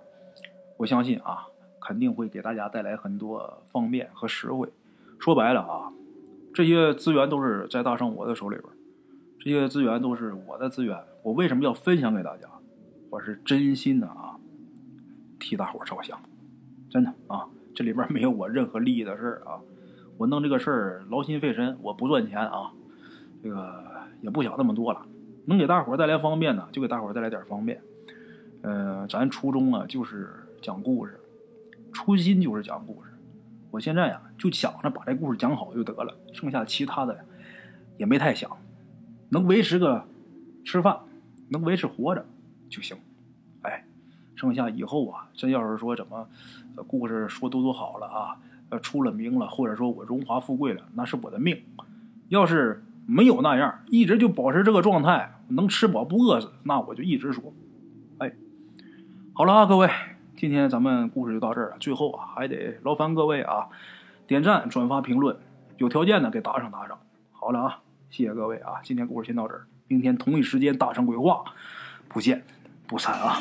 [0.77, 1.47] 我相信啊，
[1.81, 4.71] 肯定会给大家带来很多方便和实惠。
[5.19, 5.91] 说白了啊。
[6.53, 8.69] 这些资源都是在大圣我的手里边，
[9.41, 10.99] 这些资源都是我的资源。
[11.23, 12.47] 我为什么要分享给大家？
[13.09, 14.37] 我是真心的啊，
[15.41, 16.21] 替大伙着想，
[16.91, 19.57] 真的啊，这里边没有我任何利益的事啊。
[20.19, 22.73] 我弄这个事儿劳心费神，我不赚钱啊，
[23.43, 23.83] 这个
[24.21, 25.07] 也不想那么多了。
[25.49, 27.80] 能给大伙带来方便呢，就给大伙带来点方便。
[28.61, 30.28] 呃，咱初衷啊就是
[30.61, 31.18] 讲故事，
[31.90, 33.09] 初心就是讲故事。
[33.70, 37.24] 我现在呀，就想着把这故事讲好就得了，剩下其他的
[37.96, 38.59] 也没太想，
[39.30, 40.05] 能维持个
[40.66, 40.99] 吃饭，
[41.49, 42.26] 能维持活着
[42.68, 42.99] 就行。
[43.62, 43.86] 哎，
[44.34, 46.28] 剩下以后啊，真要是说怎么
[46.86, 48.36] 故事说多多好了啊，
[48.68, 51.59] 呃，出了名了，或者说我荣华富贵了，那是我的命。
[52.28, 57.55] 要是没有那样，一直就保持这个状态，能吃饱不饿死，那我就一直说。
[58.19, 58.31] 哎，
[59.33, 59.89] 好了啊，各位，
[60.37, 61.79] 今天咱们故事就到这儿了。
[61.81, 63.69] 最后啊，还得劳烦各位啊，
[64.27, 65.39] 点赞、转发、评论，
[65.79, 66.99] 有条件的给打赏打赏。
[67.33, 67.81] 好了啊，
[68.11, 71.43] 谢谢各位啊，今天故事先到这儿，明天同一时间大圣鬼话，
[72.09, 72.45] 不见
[72.87, 73.41] 不散啊。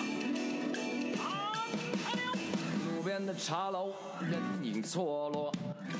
[2.95, 3.87] 路边的茶楼，
[4.21, 5.51] 人影错落。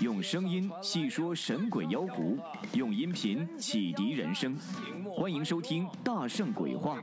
[0.02, 2.38] 用声音细说神鬼妖狐，
[2.74, 4.56] 用音频启迪人生。
[5.16, 7.00] 欢迎收听《大圣鬼话》。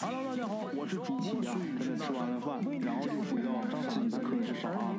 [0.00, 3.50] Hello，大家好，我是主播孙吃完了饭，然后就回到
[3.88, 4.94] 自己的课室上啊。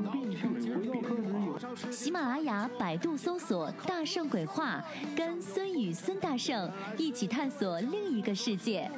[1.92, 4.84] 喜马拉雅、百度搜索“大圣鬼话”，
[5.16, 8.90] 跟孙宇、孙大圣一起探索另一个世界。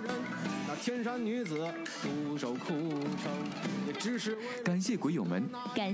[0.68, 1.68] 那天山女子
[2.02, 3.32] 独守空城，
[3.88, 5.94] 也只是感谢鬼友们，感